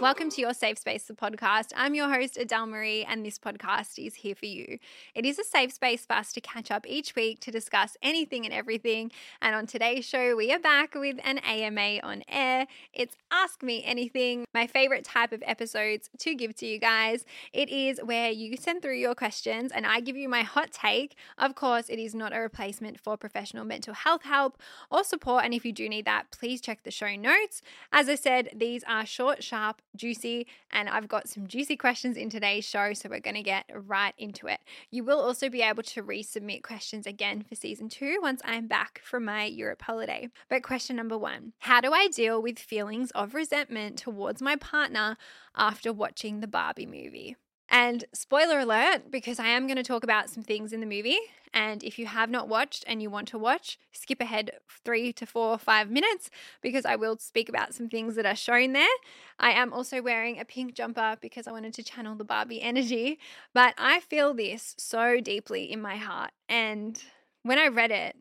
Welcome 0.00 0.30
to 0.30 0.40
Your 0.40 0.54
Safe 0.54 0.78
Space, 0.78 1.02
the 1.06 1.14
podcast. 1.14 1.72
I'm 1.74 1.92
your 1.92 2.08
host, 2.08 2.36
Adele 2.36 2.66
Marie, 2.66 3.02
and 3.02 3.26
this 3.26 3.36
podcast 3.36 3.98
is 3.98 4.14
here 4.14 4.36
for 4.36 4.46
you. 4.46 4.78
It 5.12 5.26
is 5.26 5.40
a 5.40 5.44
safe 5.44 5.72
space 5.72 6.06
for 6.06 6.12
us 6.12 6.32
to 6.34 6.40
catch 6.40 6.70
up 6.70 6.86
each 6.86 7.16
week 7.16 7.40
to 7.40 7.50
discuss 7.50 7.96
anything 8.00 8.44
and 8.44 8.54
everything. 8.54 9.10
And 9.42 9.56
on 9.56 9.66
today's 9.66 10.04
show, 10.04 10.36
we 10.36 10.52
are 10.52 10.60
back 10.60 10.94
with 10.94 11.18
an 11.24 11.38
AMA 11.38 11.98
on 12.04 12.22
air. 12.28 12.68
It's 12.92 13.16
Ask 13.32 13.64
Me 13.64 13.82
Anything, 13.82 14.44
my 14.54 14.68
favorite 14.68 15.04
type 15.04 15.32
of 15.32 15.42
episodes 15.44 16.10
to 16.18 16.32
give 16.36 16.54
to 16.58 16.66
you 16.66 16.78
guys. 16.78 17.24
It 17.52 17.68
is 17.68 17.98
where 18.00 18.30
you 18.30 18.56
send 18.56 18.82
through 18.82 18.98
your 18.98 19.16
questions 19.16 19.72
and 19.74 19.84
I 19.84 19.98
give 19.98 20.16
you 20.16 20.28
my 20.28 20.42
hot 20.42 20.70
take. 20.70 21.16
Of 21.38 21.56
course, 21.56 21.88
it 21.88 21.98
is 21.98 22.14
not 22.14 22.32
a 22.32 22.38
replacement 22.38 23.00
for 23.00 23.16
professional 23.16 23.64
mental 23.64 23.94
health 23.94 24.22
help 24.22 24.58
or 24.92 25.02
support. 25.02 25.44
And 25.44 25.52
if 25.52 25.64
you 25.64 25.72
do 25.72 25.88
need 25.88 26.04
that, 26.04 26.30
please 26.30 26.60
check 26.60 26.84
the 26.84 26.92
show 26.92 27.16
notes. 27.16 27.62
As 27.92 28.08
I 28.08 28.14
said, 28.14 28.50
these 28.54 28.84
are 28.86 29.04
short, 29.04 29.42
sharp, 29.42 29.82
juicy, 29.98 30.46
and 30.70 30.88
I've 30.88 31.08
got 31.08 31.28
some 31.28 31.46
juicy 31.46 31.76
questions 31.76 32.16
in 32.16 32.30
today's 32.30 32.64
show, 32.64 32.94
so 32.94 33.10
we're 33.10 33.20
going 33.20 33.36
to 33.36 33.42
get 33.42 33.66
right 33.74 34.14
into 34.16 34.46
it. 34.46 34.60
You 34.90 35.04
will 35.04 35.20
also 35.20 35.50
be 35.50 35.60
able 35.60 35.82
to 35.82 36.02
resubmit 36.02 36.62
questions 36.62 37.06
again 37.06 37.42
for 37.42 37.54
season 37.54 37.90
two 37.90 38.18
once 38.22 38.40
I'm 38.44 38.66
back 38.66 39.00
from 39.04 39.26
my 39.26 39.44
Europe 39.44 39.82
holiday. 39.82 40.30
But 40.48 40.62
question 40.62 40.96
number 40.96 41.18
one 41.18 41.52
How 41.58 41.80
do 41.80 41.92
I 41.92 42.08
deal 42.08 42.40
with 42.40 42.58
feelings 42.58 43.10
of 43.10 43.34
resentment 43.34 43.98
towards 43.98 44.40
my 44.40 44.56
partner 44.56 45.18
after 45.54 45.92
watching 45.92 46.40
the 46.40 46.46
Barbie 46.46 46.86
movie? 46.86 47.36
And 47.70 48.04
spoiler 48.14 48.60
alert, 48.60 49.10
because 49.10 49.38
I 49.38 49.48
am 49.48 49.66
going 49.66 49.76
to 49.76 49.82
talk 49.82 50.02
about 50.02 50.30
some 50.30 50.42
things 50.42 50.72
in 50.72 50.80
the 50.80 50.86
movie. 50.86 51.18
And 51.52 51.82
if 51.82 51.98
you 51.98 52.06
have 52.06 52.30
not 52.30 52.48
watched 52.48 52.84
and 52.86 53.02
you 53.02 53.10
want 53.10 53.28
to 53.28 53.38
watch, 53.38 53.78
skip 53.92 54.20
ahead 54.20 54.52
three 54.84 55.12
to 55.14 55.26
four, 55.26 55.58
five 55.58 55.90
minutes 55.90 56.30
because 56.62 56.84
I 56.84 56.96
will 56.96 57.18
speak 57.18 57.48
about 57.48 57.74
some 57.74 57.88
things 57.88 58.16
that 58.16 58.26
are 58.26 58.36
shown 58.36 58.72
there. 58.72 58.86
I 59.38 59.52
am 59.52 59.72
also 59.72 60.02
wearing 60.02 60.38
a 60.38 60.44
pink 60.44 60.74
jumper 60.74 61.16
because 61.20 61.46
I 61.46 61.52
wanted 61.52 61.74
to 61.74 61.82
channel 61.82 62.14
the 62.14 62.24
Barbie 62.24 62.62
energy. 62.62 63.18
But 63.54 63.74
I 63.78 64.00
feel 64.00 64.34
this 64.34 64.74
so 64.78 65.20
deeply 65.20 65.70
in 65.70 65.80
my 65.80 65.96
heart. 65.96 66.30
And 66.48 67.02
when 67.42 67.58
I 67.58 67.68
read 67.68 67.90
it, 67.90 68.16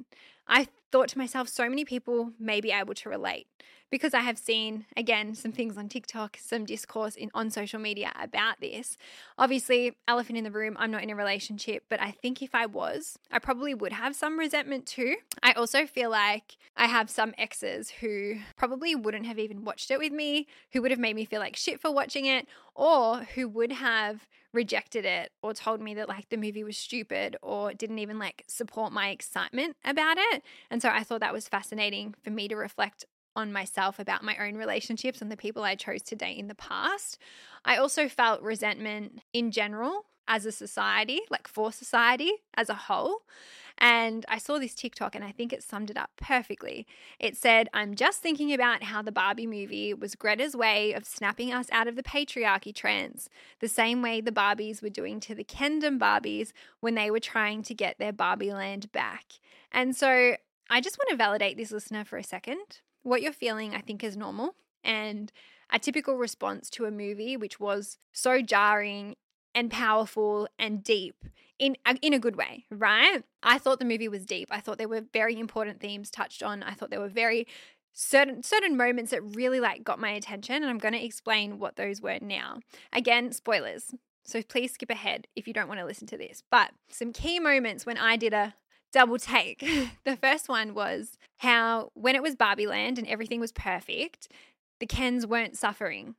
I 0.48 0.67
thought 0.92 1.09
to 1.09 1.17
myself, 1.17 1.50
so 1.50 1.70
many 1.70 1.84
people 1.84 2.32
may 2.39 2.61
be 2.61 2.72
able 2.72 2.94
to 2.94 3.09
relate 3.09 3.48
because 3.90 4.14
I 4.14 4.22
have 4.22 4.38
seen, 4.38 4.86
again, 4.96 5.36
some 5.36 5.52
things 5.52 5.78
on 5.78 5.90
TikTok, 5.90 6.38
some 6.42 6.66
discourse 6.66 7.16
in, 7.16 7.32
on 7.34 7.50
social 7.50 7.80
media 7.80 8.12
about 8.20 8.60
this. 8.60 8.98
Obviously, 9.38 9.96
elephant 10.08 10.38
in 10.38 10.44
the 10.44 10.52
room, 10.52 10.76
I'm 10.80 10.92
not 10.92 11.04
in 11.04 11.10
a 11.10 11.16
relationship, 11.16 11.84
but 11.90 12.02
I 12.02 12.12
think 12.12 12.42
if 12.42 12.54
I 12.54 12.66
was, 12.66 13.18
I 13.32 13.40
probably 13.40 13.74
would 13.74 13.94
have 13.94 14.16
some 14.16 14.38
resentment 14.38 14.86
too. 14.86 15.16
I 15.42 15.54
also 15.54 15.86
feel 15.86 16.10
like 16.10 16.58
I 16.76 16.88
have 16.88 17.10
some 17.10 17.34
exes 17.38 17.90
who 18.02 18.36
probably 18.56 18.96
wouldn't 18.96 19.26
have 19.26 19.40
even 19.40 19.64
watched 19.64 19.92
it 19.92 20.00
with 20.00 20.12
me, 20.12 20.48
who 20.74 20.82
would 20.82 20.92
have 20.92 21.00
made 21.00 21.16
me 21.16 21.26
feel 21.26 21.40
like 21.40 21.56
shit 21.56 21.80
for 21.80 21.92
watching 21.92 22.26
it, 22.26 22.48
or 22.76 23.20
who 23.36 23.48
would 23.48 23.72
have 23.72 24.28
rejected 24.54 25.06
it 25.06 25.32
or 25.42 25.54
told 25.54 25.82
me 25.82 25.94
that 25.94 26.10
like 26.10 26.30
the 26.30 26.38
movie 26.38 26.64
was 26.64 26.78
stupid 26.78 27.36
or 27.42 27.74
didn't 27.74 28.00
even 28.00 28.18
like 28.18 28.44
support 28.48 28.92
my 28.92 29.10
excitement 29.10 29.76
about 29.86 30.18
it. 30.18 30.42
And 30.72 30.82
so 30.82 30.90
I 30.90 31.04
thought 31.04 31.20
that 31.20 31.34
was 31.34 31.48
fascinating 31.48 32.16
for 32.24 32.32
me 32.32 32.48
to 32.48 32.56
reflect 32.56 33.06
on 33.38 33.54
myself 33.54 34.00
about 34.00 34.24
my 34.24 34.36
own 34.38 34.56
relationships 34.56 35.22
and 35.22 35.32
the 35.32 35.38
people 35.38 35.64
I 35.64 35.76
chose 35.76 36.02
to 36.04 36.16
date 36.16 36.38
in 36.38 36.48
the 36.48 36.56
past. 36.56 37.18
I 37.64 37.78
also 37.78 38.10
felt 38.10 38.42
resentment 38.42 39.22
in 39.32 39.52
general 39.52 40.06
as 40.28 40.45
a 40.45 40.52
society, 40.52 41.22
like 41.30 41.48
for 41.48 41.72
society 41.72 42.32
as 42.56 42.70
a 42.70 42.73
whole. 42.73 43.22
And 43.78 44.26
I 44.28 44.39
saw 44.39 44.58
this 44.58 44.73
TikTok 44.73 45.14
and 45.14 45.23
I 45.23 45.32
think 45.32 45.54
it 45.54 45.61
summed 45.61 45.92
it 45.92 45.98
up 45.98 46.10
perfectly. 46.17 46.88
It 47.20 47.38
said, 47.38 47.70
I'm 47.73 47.94
just 47.94 48.22
thinking 48.22 48.52
about 48.52 48.84
how 48.84 49.04
the 49.04 49.11
Barbie 49.11 49.45
movie 49.45 49.94
was 49.94 50.16
Greta's 50.16 50.56
way 50.56 50.94
of 50.94 51.06
snapping 51.06 51.54
us 51.54 51.67
out 51.72 51.88
of 51.88 51.95
the 51.95 52.04
patriarchy 52.04 52.73
trends, 52.73 53.30
the 53.60 53.67
same 53.67 54.02
way 54.02 54.20
the 54.20 54.32
Barbies 54.32 54.82
were 54.82 54.90
doing 54.90 55.20
to 55.22 55.36
the 55.36 55.44
Kendom 55.44 56.00
Barbies 56.00 56.54
when 56.80 56.95
they 56.95 57.11
were 57.11 57.20
trying 57.20 57.61
to 57.64 57.76
get 57.76 58.00
their 58.00 58.14
Barbie 58.14 58.52
land 58.52 58.92
back. 58.92 59.26
And 59.72 59.95
so 59.95 60.38
I 60.70 60.82
just 60.82 60.98
want 60.98 61.11
to 61.11 61.16
validate 61.16 61.56
this 61.56 61.72
listener 61.72 62.04
for 62.04 62.17
a 62.17 62.23
second 62.23 62.82
what 63.08 63.22
you're 63.22 63.32
feeling, 63.32 63.73
I 63.73 63.82
think, 63.82 64.04
is 64.04 64.18
normal. 64.18 64.56
And 64.84 65.32
a 65.72 65.80
typical 65.80 66.18
response 66.18 66.70
to 66.72 66.86
a 66.86 66.92
movie, 66.92 67.38
which 67.38 67.60
was 67.60 67.98
so 68.12 68.42
jarring 68.42 69.16
and 69.56 69.72
powerful 69.72 70.48
and 70.60 70.84
deep 70.84 71.26
in 71.58 71.76
in 72.02 72.14
a 72.14 72.20
good 72.20 72.36
way, 72.36 72.66
right? 72.70 73.23
I 73.42 73.58
thought 73.58 73.80
the 73.80 73.86
movie 73.86 74.08
was 74.08 74.26
deep. 74.26 74.50
I 74.52 74.60
thought 74.60 74.78
there 74.78 74.88
were 74.88 75.06
very 75.14 75.40
important 75.40 75.80
themes 75.80 76.12
touched 76.12 76.44
on. 76.44 76.64
I 76.64 76.73
thought 76.73 76.90
there 76.90 77.00
were 77.00 77.10
very 77.10 77.48
certain 77.94 78.44
certain 78.44 78.78
moments 78.78 79.12
that 79.12 79.23
really 79.36 79.60
like 79.60 79.84
got 79.84 80.00
my 80.00 80.12
attention 80.12 80.58
and 80.58 80.66
I'm 80.66 80.78
going 80.78 80.94
to 80.94 81.04
explain 81.04 81.58
what 81.58 81.76
those 81.76 82.02
were 82.02 82.20
now. 82.22 82.60
Again, 82.94 83.32
spoilers. 83.32 83.96
So 84.23 84.42
please 84.44 84.73
skip 84.73 84.92
ahead 84.92 85.28
if 85.36 85.48
you 85.48 85.54
don't 85.54 85.70
want 85.70 85.80
to 85.80 85.86
listen 85.86 86.06
to 86.08 86.17
this. 86.17 86.44
But 86.52 86.72
some 86.90 87.14
key 87.14 87.40
moments 87.40 87.86
when 87.86 87.98
I 87.98 88.17
did 88.17 88.34
a 88.34 88.54
double 88.92 89.17
take. 89.17 89.60
the 90.06 90.16
first 90.17 90.50
one 90.50 90.73
was 90.73 91.17
how 91.37 91.92
when 91.93 92.15
it 92.15 92.23
was 92.23 92.36
Barbie 92.36 92.67
Land 92.67 92.98
and 92.98 93.08
everything 93.08 93.39
was 93.39 93.52
perfect, 93.52 94.27
the 94.80 94.86
Kens 94.86 95.25
weren't 95.25 95.58
suffering. 95.58 96.15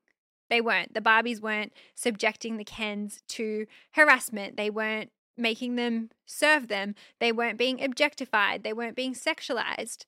They 0.50 0.60
weren't. 0.60 0.94
The 0.94 1.00
Barbies 1.00 1.40
weren't 1.40 1.72
subjecting 1.94 2.56
the 2.56 2.64
Kens 2.64 3.22
to 3.28 3.66
harassment. 3.92 4.56
They 4.56 4.70
weren't 4.70 5.10
making 5.36 5.76
them 5.76 6.10
serve 6.26 6.68
them. 6.68 6.94
They 7.20 7.32
weren't 7.32 7.58
being 7.58 7.82
objectified. 7.82 8.64
They 8.64 8.72
weren't 8.72 8.96
being 8.96 9.14
sexualized. 9.14 10.04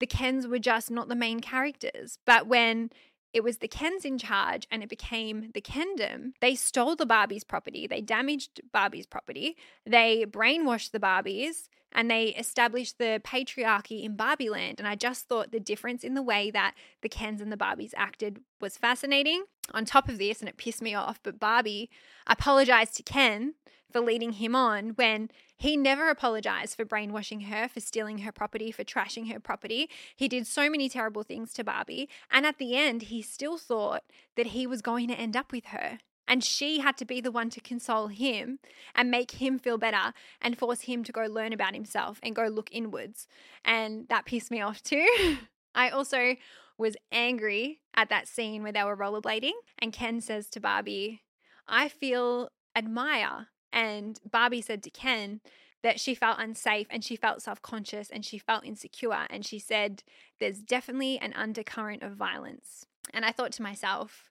The 0.00 0.06
Kens 0.06 0.46
were 0.46 0.58
just 0.58 0.90
not 0.90 1.08
the 1.08 1.14
main 1.14 1.40
characters. 1.40 2.18
But 2.26 2.46
when 2.46 2.90
it 3.34 3.42
was 3.42 3.58
the 3.58 3.68
Kens 3.68 4.04
in 4.04 4.16
charge 4.16 4.66
and 4.70 4.82
it 4.82 4.88
became 4.88 5.50
the 5.52 5.60
Kendom. 5.60 6.32
They 6.40 6.54
stole 6.54 6.94
the 6.94 7.04
Barbie's 7.04 7.42
property. 7.42 7.86
They 7.86 8.00
damaged 8.00 8.60
Barbie's 8.72 9.06
property. 9.06 9.56
They 9.84 10.24
brainwashed 10.24 10.92
the 10.92 11.00
Barbies 11.00 11.68
and 11.90 12.08
they 12.08 12.26
established 12.26 12.98
the 12.98 13.20
patriarchy 13.24 14.04
in 14.04 14.14
Barbie 14.14 14.50
land. 14.50 14.78
And 14.78 14.86
I 14.86 14.94
just 14.94 15.26
thought 15.28 15.50
the 15.50 15.58
difference 15.58 16.04
in 16.04 16.14
the 16.14 16.22
way 16.22 16.52
that 16.52 16.74
the 17.02 17.08
Kens 17.08 17.40
and 17.40 17.50
the 17.50 17.56
Barbies 17.56 17.92
acted 17.96 18.40
was 18.60 18.78
fascinating. 18.78 19.44
On 19.72 19.84
top 19.84 20.08
of 20.08 20.18
this, 20.18 20.40
and 20.40 20.48
it 20.48 20.56
pissed 20.56 20.82
me 20.82 20.94
off, 20.94 21.18
but 21.22 21.40
Barbie 21.40 21.90
apologized 22.26 22.96
to 22.96 23.02
Ken 23.02 23.54
for 23.90 24.00
leading 24.00 24.32
him 24.32 24.54
on 24.54 24.90
when 24.90 25.30
he 25.64 25.78
never 25.78 26.10
apologized 26.10 26.76
for 26.76 26.84
brainwashing 26.84 27.40
her, 27.40 27.68
for 27.68 27.80
stealing 27.80 28.18
her 28.18 28.30
property, 28.30 28.70
for 28.70 28.84
trashing 28.84 29.32
her 29.32 29.40
property. 29.40 29.88
He 30.14 30.28
did 30.28 30.46
so 30.46 30.68
many 30.68 30.90
terrible 30.90 31.22
things 31.22 31.54
to 31.54 31.64
Barbie. 31.64 32.10
And 32.30 32.44
at 32.44 32.58
the 32.58 32.76
end, 32.76 33.04
he 33.04 33.22
still 33.22 33.56
thought 33.56 34.02
that 34.36 34.48
he 34.48 34.66
was 34.66 34.82
going 34.82 35.08
to 35.08 35.14
end 35.14 35.38
up 35.38 35.52
with 35.52 35.66
her. 35.68 36.00
And 36.28 36.44
she 36.44 36.80
had 36.80 36.98
to 36.98 37.06
be 37.06 37.22
the 37.22 37.30
one 37.30 37.48
to 37.48 37.62
console 37.62 38.08
him 38.08 38.58
and 38.94 39.10
make 39.10 39.30
him 39.30 39.58
feel 39.58 39.78
better 39.78 40.12
and 40.38 40.58
force 40.58 40.82
him 40.82 41.02
to 41.02 41.12
go 41.12 41.22
learn 41.24 41.54
about 41.54 41.74
himself 41.74 42.20
and 42.22 42.36
go 42.36 42.44
look 42.44 42.68
inwards. 42.70 43.26
And 43.64 44.06
that 44.08 44.26
pissed 44.26 44.50
me 44.50 44.60
off 44.60 44.82
too. 44.82 45.08
I 45.74 45.88
also 45.88 46.36
was 46.76 46.94
angry 47.10 47.80
at 47.94 48.10
that 48.10 48.28
scene 48.28 48.62
where 48.62 48.72
they 48.72 48.84
were 48.84 48.98
rollerblading. 48.98 49.52
And 49.78 49.94
Ken 49.94 50.20
says 50.20 50.50
to 50.50 50.60
Barbie, 50.60 51.22
I 51.66 51.88
feel 51.88 52.50
admire. 52.76 53.48
And 53.74 54.20
Barbie 54.30 54.62
said 54.62 54.84
to 54.84 54.90
Ken 54.90 55.40
that 55.82 56.00
she 56.00 56.14
felt 56.14 56.38
unsafe 56.38 56.86
and 56.88 57.04
she 57.04 57.16
felt 57.16 57.42
self 57.42 57.60
conscious 57.60 58.08
and 58.08 58.24
she 58.24 58.38
felt 58.38 58.64
insecure. 58.64 59.26
And 59.28 59.44
she 59.44 59.58
said, 59.58 60.04
There's 60.38 60.60
definitely 60.60 61.18
an 61.18 61.34
undercurrent 61.34 62.02
of 62.02 62.12
violence. 62.12 62.86
And 63.12 63.24
I 63.24 63.32
thought 63.32 63.52
to 63.52 63.62
myself, 63.62 64.30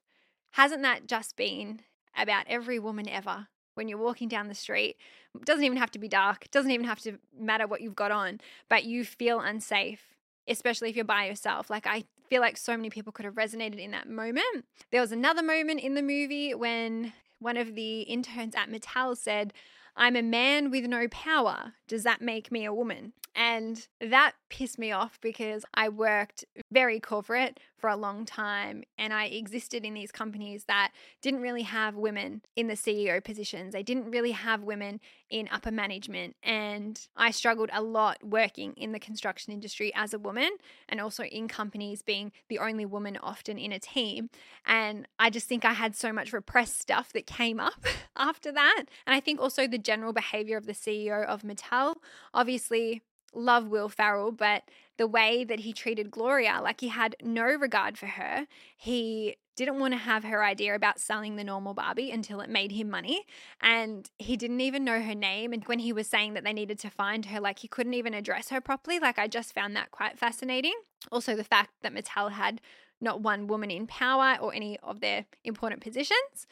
Hasn't 0.52 0.82
that 0.82 1.06
just 1.06 1.36
been 1.36 1.82
about 2.16 2.46
every 2.48 2.78
woman 2.78 3.08
ever? 3.08 3.48
When 3.74 3.88
you're 3.88 3.98
walking 3.98 4.28
down 4.28 4.48
the 4.48 4.54
street, 4.54 4.96
it 5.34 5.44
doesn't 5.44 5.64
even 5.64 5.78
have 5.78 5.90
to 5.90 5.98
be 5.98 6.08
dark, 6.08 6.48
doesn't 6.50 6.70
even 6.70 6.86
have 6.86 7.00
to 7.00 7.18
matter 7.36 7.66
what 7.66 7.80
you've 7.80 7.96
got 7.96 8.12
on, 8.12 8.40
but 8.70 8.84
you 8.84 9.04
feel 9.04 9.40
unsafe, 9.40 10.14
especially 10.46 10.90
if 10.90 10.96
you're 10.96 11.04
by 11.04 11.26
yourself. 11.26 11.70
Like, 11.70 11.84
I 11.84 12.04
feel 12.30 12.40
like 12.40 12.56
so 12.56 12.76
many 12.76 12.88
people 12.88 13.12
could 13.12 13.24
have 13.24 13.34
resonated 13.34 13.80
in 13.80 13.90
that 13.90 14.08
moment. 14.08 14.64
There 14.92 15.00
was 15.00 15.10
another 15.10 15.42
moment 15.42 15.80
in 15.80 15.94
the 15.94 16.02
movie 16.02 16.54
when 16.54 17.12
one 17.38 17.56
of 17.56 17.74
the 17.74 18.02
interns 18.02 18.54
at 18.54 18.70
Mattel 18.70 19.16
said, 19.16 19.52
I'm 19.96 20.16
a 20.16 20.22
man 20.22 20.70
with 20.70 20.86
no 20.86 21.06
power. 21.08 21.74
Does 21.86 22.02
that 22.02 22.20
make 22.20 22.50
me 22.50 22.64
a 22.64 22.74
woman? 22.74 23.12
And 23.34 23.86
that 24.00 24.32
pissed 24.48 24.78
me 24.78 24.92
off 24.92 25.20
because 25.20 25.64
I 25.74 25.88
worked 25.88 26.44
very 26.70 27.00
corporate 27.00 27.58
for 27.76 27.90
a 27.90 27.96
long 27.96 28.24
time 28.24 28.84
and 28.98 29.12
I 29.12 29.26
existed 29.26 29.84
in 29.84 29.94
these 29.94 30.12
companies 30.12 30.64
that 30.64 30.92
didn't 31.20 31.40
really 31.40 31.62
have 31.62 31.96
women 31.96 32.42
in 32.56 32.68
the 32.68 32.74
CEO 32.74 33.22
positions. 33.22 33.72
They 33.72 33.82
didn't 33.82 34.10
really 34.10 34.32
have 34.32 34.62
women 34.62 35.00
in 35.30 35.48
upper 35.50 35.70
management. 35.70 36.36
And 36.42 37.00
I 37.16 37.30
struggled 37.30 37.70
a 37.72 37.82
lot 37.82 38.22
working 38.22 38.72
in 38.74 38.92
the 38.92 38.98
construction 38.98 39.52
industry 39.52 39.92
as 39.94 40.14
a 40.14 40.18
woman 40.18 40.50
and 40.88 41.00
also 41.00 41.24
in 41.24 41.48
companies 41.48 42.02
being 42.02 42.32
the 42.48 42.58
only 42.58 42.86
woman 42.86 43.16
often 43.16 43.58
in 43.58 43.72
a 43.72 43.78
team. 43.78 44.30
And 44.64 45.08
I 45.18 45.30
just 45.30 45.48
think 45.48 45.64
I 45.64 45.72
had 45.72 45.96
so 45.96 46.12
much 46.12 46.32
repressed 46.32 46.80
stuff 46.80 47.12
that 47.12 47.26
came 47.26 47.58
up 47.58 47.84
after 48.16 48.52
that. 48.52 48.84
And 49.06 49.14
I 49.14 49.20
think 49.20 49.40
also 49.40 49.66
the 49.66 49.78
general 49.78 50.12
behavior 50.12 50.56
of 50.56 50.66
the 50.66 50.72
CEO 50.72 51.24
of 51.26 51.42
Mattel, 51.42 51.96
obviously, 52.32 53.02
love 53.34 53.68
Will 53.68 53.88
Ferrell, 53.88 54.32
but 54.32 54.62
the 54.96 55.06
way 55.06 55.44
that 55.44 55.60
he 55.60 55.72
treated 55.72 56.10
Gloria, 56.10 56.60
like 56.62 56.80
he 56.80 56.88
had 56.88 57.16
no 57.22 57.44
regard 57.44 57.98
for 57.98 58.06
her. 58.06 58.46
He 58.76 59.36
didn't 59.56 59.78
want 59.78 59.94
to 59.94 59.98
have 59.98 60.24
her 60.24 60.44
idea 60.44 60.74
about 60.74 60.98
selling 60.98 61.36
the 61.36 61.44
normal 61.44 61.74
Barbie 61.74 62.10
until 62.10 62.40
it 62.40 62.50
made 62.50 62.72
him 62.72 62.90
money. 62.90 63.24
And 63.60 64.10
he 64.18 64.36
didn't 64.36 64.60
even 64.60 64.84
know 64.84 65.00
her 65.00 65.14
name. 65.14 65.52
And 65.52 65.64
when 65.64 65.78
he 65.78 65.92
was 65.92 66.08
saying 66.08 66.34
that 66.34 66.44
they 66.44 66.52
needed 66.52 66.78
to 66.80 66.90
find 66.90 67.26
her, 67.26 67.40
like 67.40 67.60
he 67.60 67.68
couldn't 67.68 67.94
even 67.94 68.14
address 68.14 68.48
her 68.48 68.60
properly. 68.60 68.98
Like 68.98 69.18
I 69.18 69.28
just 69.28 69.54
found 69.54 69.76
that 69.76 69.90
quite 69.90 70.18
fascinating. 70.18 70.74
Also, 71.12 71.36
the 71.36 71.44
fact 71.44 71.70
that 71.82 71.94
Mattel 71.94 72.32
had 72.32 72.60
not 73.00 73.20
one 73.20 73.46
woman 73.46 73.70
in 73.70 73.86
power 73.86 74.36
or 74.40 74.54
any 74.54 74.78
of 74.82 75.00
their 75.00 75.26
important 75.44 75.82
positions. 75.82 76.46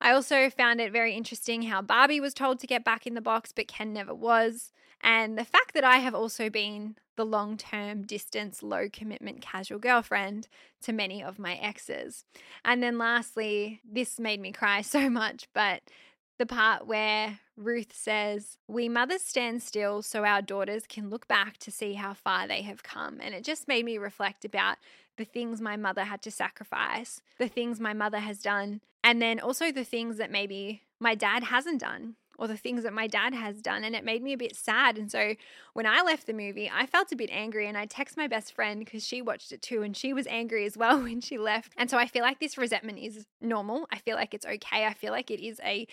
I 0.00 0.12
also 0.12 0.50
found 0.50 0.80
it 0.80 0.92
very 0.92 1.14
interesting 1.14 1.62
how 1.62 1.80
Barbie 1.80 2.20
was 2.20 2.34
told 2.34 2.60
to 2.60 2.66
get 2.66 2.84
back 2.84 3.06
in 3.06 3.14
the 3.14 3.20
box, 3.20 3.52
but 3.54 3.66
Ken 3.68 3.92
never 3.92 4.14
was. 4.14 4.72
And 5.02 5.38
the 5.38 5.44
fact 5.44 5.72
that 5.74 5.84
I 5.84 5.98
have 5.98 6.14
also 6.14 6.50
been 6.50 6.96
the 7.16 7.26
long 7.26 7.56
term 7.56 8.02
distance, 8.02 8.62
low 8.62 8.88
commitment 8.92 9.40
casual 9.40 9.78
girlfriend 9.78 10.48
to 10.82 10.92
many 10.92 11.22
of 11.22 11.38
my 11.38 11.54
exes. 11.54 12.24
And 12.64 12.82
then 12.82 12.98
lastly, 12.98 13.80
this 13.90 14.18
made 14.18 14.40
me 14.40 14.52
cry 14.52 14.80
so 14.82 15.10
much, 15.10 15.48
but 15.52 15.82
the 16.38 16.46
part 16.46 16.86
where 16.86 17.40
Ruth 17.56 17.92
says, 17.94 18.58
We 18.68 18.88
mothers 18.88 19.22
stand 19.22 19.62
still 19.62 20.02
so 20.02 20.24
our 20.24 20.42
daughters 20.42 20.84
can 20.86 21.08
look 21.08 21.26
back 21.26 21.56
to 21.58 21.70
see 21.70 21.94
how 21.94 22.14
far 22.14 22.46
they 22.46 22.62
have 22.62 22.82
come. 22.82 23.18
And 23.20 23.34
it 23.34 23.44
just 23.44 23.68
made 23.68 23.84
me 23.84 23.98
reflect 23.98 24.44
about 24.44 24.76
the 25.16 25.24
things 25.24 25.60
my 25.60 25.76
mother 25.76 26.04
had 26.04 26.20
to 26.22 26.30
sacrifice, 26.30 27.22
the 27.38 27.48
things 27.48 27.80
my 27.80 27.94
mother 27.94 28.18
has 28.18 28.40
done, 28.42 28.82
and 29.02 29.22
then 29.22 29.40
also 29.40 29.72
the 29.72 29.84
things 29.84 30.18
that 30.18 30.30
maybe 30.30 30.82
my 31.00 31.14
dad 31.14 31.44
hasn't 31.44 31.80
done 31.80 32.16
or 32.38 32.46
the 32.46 32.56
things 32.56 32.82
that 32.82 32.92
my 32.92 33.06
dad 33.06 33.34
has 33.34 33.60
done 33.60 33.84
and 33.84 33.94
it 33.94 34.04
made 34.04 34.22
me 34.22 34.32
a 34.32 34.38
bit 34.38 34.54
sad 34.56 34.98
and 34.98 35.10
so 35.10 35.34
when 35.72 35.86
i 35.86 36.02
left 36.02 36.26
the 36.26 36.32
movie 36.32 36.70
i 36.72 36.86
felt 36.86 37.12
a 37.12 37.16
bit 37.16 37.30
angry 37.32 37.66
and 37.66 37.76
i 37.76 37.86
text 37.86 38.16
my 38.16 38.26
best 38.26 38.52
friend 38.52 38.80
because 38.80 39.06
she 39.06 39.22
watched 39.22 39.52
it 39.52 39.62
too 39.62 39.82
and 39.82 39.96
she 39.96 40.12
was 40.12 40.26
angry 40.26 40.64
as 40.64 40.76
well 40.76 41.02
when 41.02 41.20
she 41.20 41.38
left 41.38 41.72
and 41.76 41.90
so 41.90 41.98
i 41.98 42.06
feel 42.06 42.22
like 42.22 42.40
this 42.40 42.58
resentment 42.58 42.98
is 42.98 43.26
normal. 43.40 43.86
I 43.90 43.98
feel 43.98 44.16
like 44.16 44.34
it's 44.34 44.46
okay. 44.46 44.84
I 44.84 44.94
feel 44.94 45.12
like 45.12 45.30
it 45.30 45.40
is 45.40 45.60
a 45.64 45.86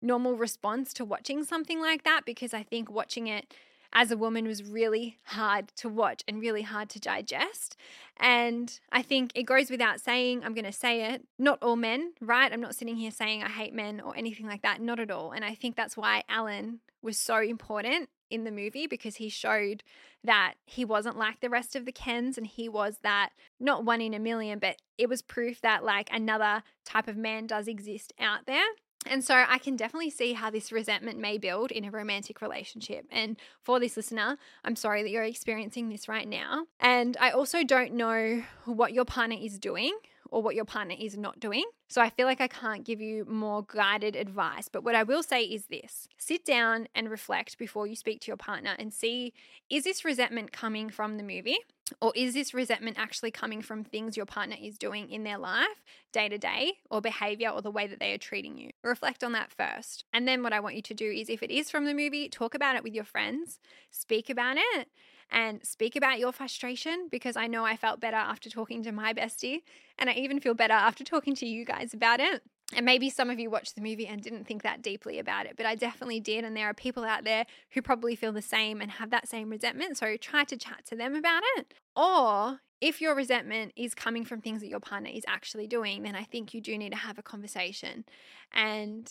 normal 0.00 0.36
response 0.36 0.92
to 0.94 1.04
watching 1.04 1.42
something 1.42 1.80
like 1.80 2.04
that 2.04 2.20
because 2.24 2.54
i 2.54 2.62
think 2.62 2.88
watching 2.88 3.26
it 3.26 3.52
as 3.92 4.10
a 4.10 4.16
woman 4.16 4.46
was 4.46 4.62
really 4.62 5.18
hard 5.24 5.68
to 5.76 5.88
watch 5.88 6.22
and 6.28 6.40
really 6.40 6.62
hard 6.62 6.88
to 6.90 7.00
digest. 7.00 7.76
And 8.18 8.78
I 8.92 9.02
think 9.02 9.32
it 9.34 9.44
goes 9.44 9.70
without 9.70 10.00
saying, 10.00 10.42
I'm 10.44 10.54
going 10.54 10.64
to 10.64 10.72
say 10.72 11.12
it, 11.12 11.24
not 11.38 11.62
all 11.62 11.76
men, 11.76 12.12
right? 12.20 12.52
I'm 12.52 12.60
not 12.60 12.74
sitting 12.74 12.96
here 12.96 13.10
saying 13.10 13.42
I 13.42 13.48
hate 13.48 13.72
men 13.72 14.00
or 14.00 14.16
anything 14.16 14.46
like 14.46 14.62
that, 14.62 14.80
not 14.80 15.00
at 15.00 15.10
all. 15.10 15.32
And 15.32 15.44
I 15.44 15.54
think 15.54 15.76
that's 15.76 15.96
why 15.96 16.24
Alan 16.28 16.80
was 17.02 17.18
so 17.18 17.40
important 17.40 18.08
in 18.30 18.44
the 18.44 18.50
movie 18.50 18.86
because 18.86 19.16
he 19.16 19.28
showed 19.28 19.82
that 20.22 20.54
he 20.66 20.84
wasn't 20.84 21.16
like 21.16 21.40
the 21.40 21.48
rest 21.48 21.74
of 21.74 21.86
the 21.86 21.92
Kens 21.92 22.36
and 22.36 22.46
he 22.46 22.68
was 22.68 22.98
that 23.02 23.30
not 23.58 23.84
one 23.84 24.00
in 24.00 24.14
a 24.14 24.18
million, 24.18 24.58
but 24.58 24.76
it 24.98 25.08
was 25.08 25.22
proof 25.22 25.60
that 25.62 25.84
like 25.84 26.08
another 26.12 26.62
type 26.84 27.08
of 27.08 27.16
man 27.16 27.46
does 27.46 27.68
exist 27.68 28.12
out 28.18 28.46
there. 28.46 28.66
And 29.08 29.24
so 29.24 29.44
I 29.46 29.58
can 29.58 29.76
definitely 29.76 30.10
see 30.10 30.32
how 30.32 30.50
this 30.50 30.72
resentment 30.72 31.18
may 31.18 31.38
build 31.38 31.70
in 31.70 31.84
a 31.84 31.90
romantic 31.90 32.40
relationship. 32.40 33.06
And 33.10 33.36
for 33.62 33.80
this 33.80 33.96
listener, 33.96 34.36
I'm 34.64 34.76
sorry 34.76 35.02
that 35.02 35.10
you're 35.10 35.24
experiencing 35.24 35.88
this 35.88 36.08
right 36.08 36.28
now. 36.28 36.66
And 36.80 37.16
I 37.20 37.30
also 37.30 37.64
don't 37.64 37.94
know 37.94 38.42
what 38.64 38.92
your 38.92 39.04
partner 39.04 39.36
is 39.40 39.58
doing 39.58 39.96
or 40.30 40.42
what 40.42 40.54
your 40.54 40.64
partner 40.64 40.94
is 40.98 41.16
not 41.16 41.40
doing. 41.40 41.64
So 41.88 42.02
I 42.02 42.10
feel 42.10 42.26
like 42.26 42.40
I 42.40 42.48
can't 42.48 42.84
give 42.84 43.00
you 43.00 43.24
more 43.24 43.64
guided 43.66 44.14
advice. 44.14 44.68
But 44.68 44.84
what 44.84 44.94
I 44.94 45.02
will 45.02 45.22
say 45.22 45.42
is 45.42 45.66
this 45.66 46.08
sit 46.18 46.44
down 46.44 46.88
and 46.94 47.10
reflect 47.10 47.58
before 47.58 47.86
you 47.86 47.96
speak 47.96 48.20
to 48.22 48.26
your 48.28 48.36
partner 48.36 48.74
and 48.78 48.92
see 48.92 49.32
is 49.70 49.84
this 49.84 50.04
resentment 50.04 50.52
coming 50.52 50.90
from 50.90 51.16
the 51.16 51.22
movie? 51.22 51.58
Or 52.00 52.12
is 52.14 52.34
this 52.34 52.54
resentment 52.54 52.98
actually 52.98 53.30
coming 53.30 53.62
from 53.62 53.84
things 53.84 54.16
your 54.16 54.26
partner 54.26 54.56
is 54.60 54.78
doing 54.78 55.10
in 55.10 55.24
their 55.24 55.38
life, 55.38 55.84
day 56.12 56.28
to 56.28 56.38
day, 56.38 56.74
or 56.90 57.00
behavior, 57.00 57.50
or 57.50 57.62
the 57.62 57.70
way 57.70 57.86
that 57.86 58.00
they 58.00 58.12
are 58.12 58.18
treating 58.18 58.58
you? 58.58 58.70
Reflect 58.82 59.24
on 59.24 59.32
that 59.32 59.52
first. 59.52 60.04
And 60.12 60.26
then 60.26 60.42
what 60.42 60.52
I 60.52 60.60
want 60.60 60.76
you 60.76 60.82
to 60.82 60.94
do 60.94 61.10
is 61.10 61.28
if 61.28 61.42
it 61.42 61.50
is 61.50 61.70
from 61.70 61.84
the 61.84 61.94
movie, 61.94 62.28
talk 62.28 62.54
about 62.54 62.76
it 62.76 62.84
with 62.84 62.94
your 62.94 63.04
friends, 63.04 63.58
speak 63.90 64.30
about 64.30 64.56
it, 64.58 64.88
and 65.30 65.64
speak 65.64 65.96
about 65.96 66.18
your 66.18 66.32
frustration 66.32 67.08
because 67.10 67.36
I 67.36 67.46
know 67.46 67.64
I 67.64 67.76
felt 67.76 68.00
better 68.00 68.16
after 68.16 68.48
talking 68.48 68.82
to 68.84 68.92
my 68.92 69.12
bestie. 69.12 69.62
And 69.98 70.08
I 70.08 70.14
even 70.14 70.40
feel 70.40 70.54
better 70.54 70.74
after 70.74 71.04
talking 71.04 71.34
to 71.36 71.46
you 71.46 71.64
guys 71.64 71.92
about 71.92 72.20
it. 72.20 72.42
And 72.74 72.84
maybe 72.84 73.08
some 73.08 73.30
of 73.30 73.38
you 73.38 73.48
watched 73.48 73.76
the 73.76 73.80
movie 73.80 74.06
and 74.06 74.22
didn't 74.22 74.46
think 74.46 74.62
that 74.62 74.82
deeply 74.82 75.18
about 75.18 75.46
it, 75.46 75.56
but 75.56 75.64
I 75.64 75.74
definitely 75.74 76.20
did. 76.20 76.44
And 76.44 76.54
there 76.54 76.68
are 76.68 76.74
people 76.74 77.02
out 77.02 77.24
there 77.24 77.46
who 77.70 77.80
probably 77.80 78.14
feel 78.14 78.32
the 78.32 78.42
same 78.42 78.82
and 78.82 78.90
have 78.90 79.10
that 79.10 79.26
same 79.26 79.48
resentment. 79.48 79.96
So 79.96 80.16
try 80.18 80.44
to 80.44 80.56
chat 80.56 80.84
to 80.86 80.96
them 80.96 81.14
about 81.14 81.42
it. 81.56 81.72
Or 81.96 82.60
if 82.80 83.00
your 83.00 83.14
resentment 83.14 83.72
is 83.74 83.94
coming 83.94 84.24
from 84.24 84.40
things 84.40 84.60
that 84.60 84.68
your 84.68 84.80
partner 84.80 85.10
is 85.12 85.24
actually 85.26 85.66
doing, 85.66 86.02
then 86.02 86.14
I 86.14 86.24
think 86.24 86.52
you 86.52 86.60
do 86.60 86.76
need 86.76 86.92
to 86.92 86.98
have 86.98 87.18
a 87.18 87.22
conversation 87.22 88.04
and 88.52 89.10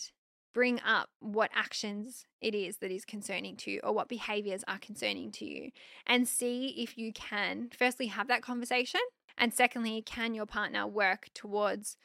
bring 0.54 0.80
up 0.80 1.10
what 1.20 1.50
actions 1.54 2.26
it 2.40 2.54
is 2.54 2.78
that 2.78 2.90
is 2.90 3.04
concerning 3.04 3.56
to 3.56 3.70
you 3.70 3.80
or 3.82 3.92
what 3.92 4.08
behaviors 4.08 4.64
are 4.66 4.78
concerning 4.78 5.30
to 5.30 5.44
you 5.44 5.70
and 6.06 6.26
see 6.26 6.74
if 6.78 6.96
you 6.96 7.12
can 7.12 7.68
firstly 7.76 8.06
have 8.06 8.28
that 8.28 8.42
conversation 8.42 9.00
and 9.36 9.52
secondly 9.52 10.02
can 10.02 10.34
your 10.34 10.46
partner 10.46 10.86
work 10.86 11.28
towards 11.34 11.96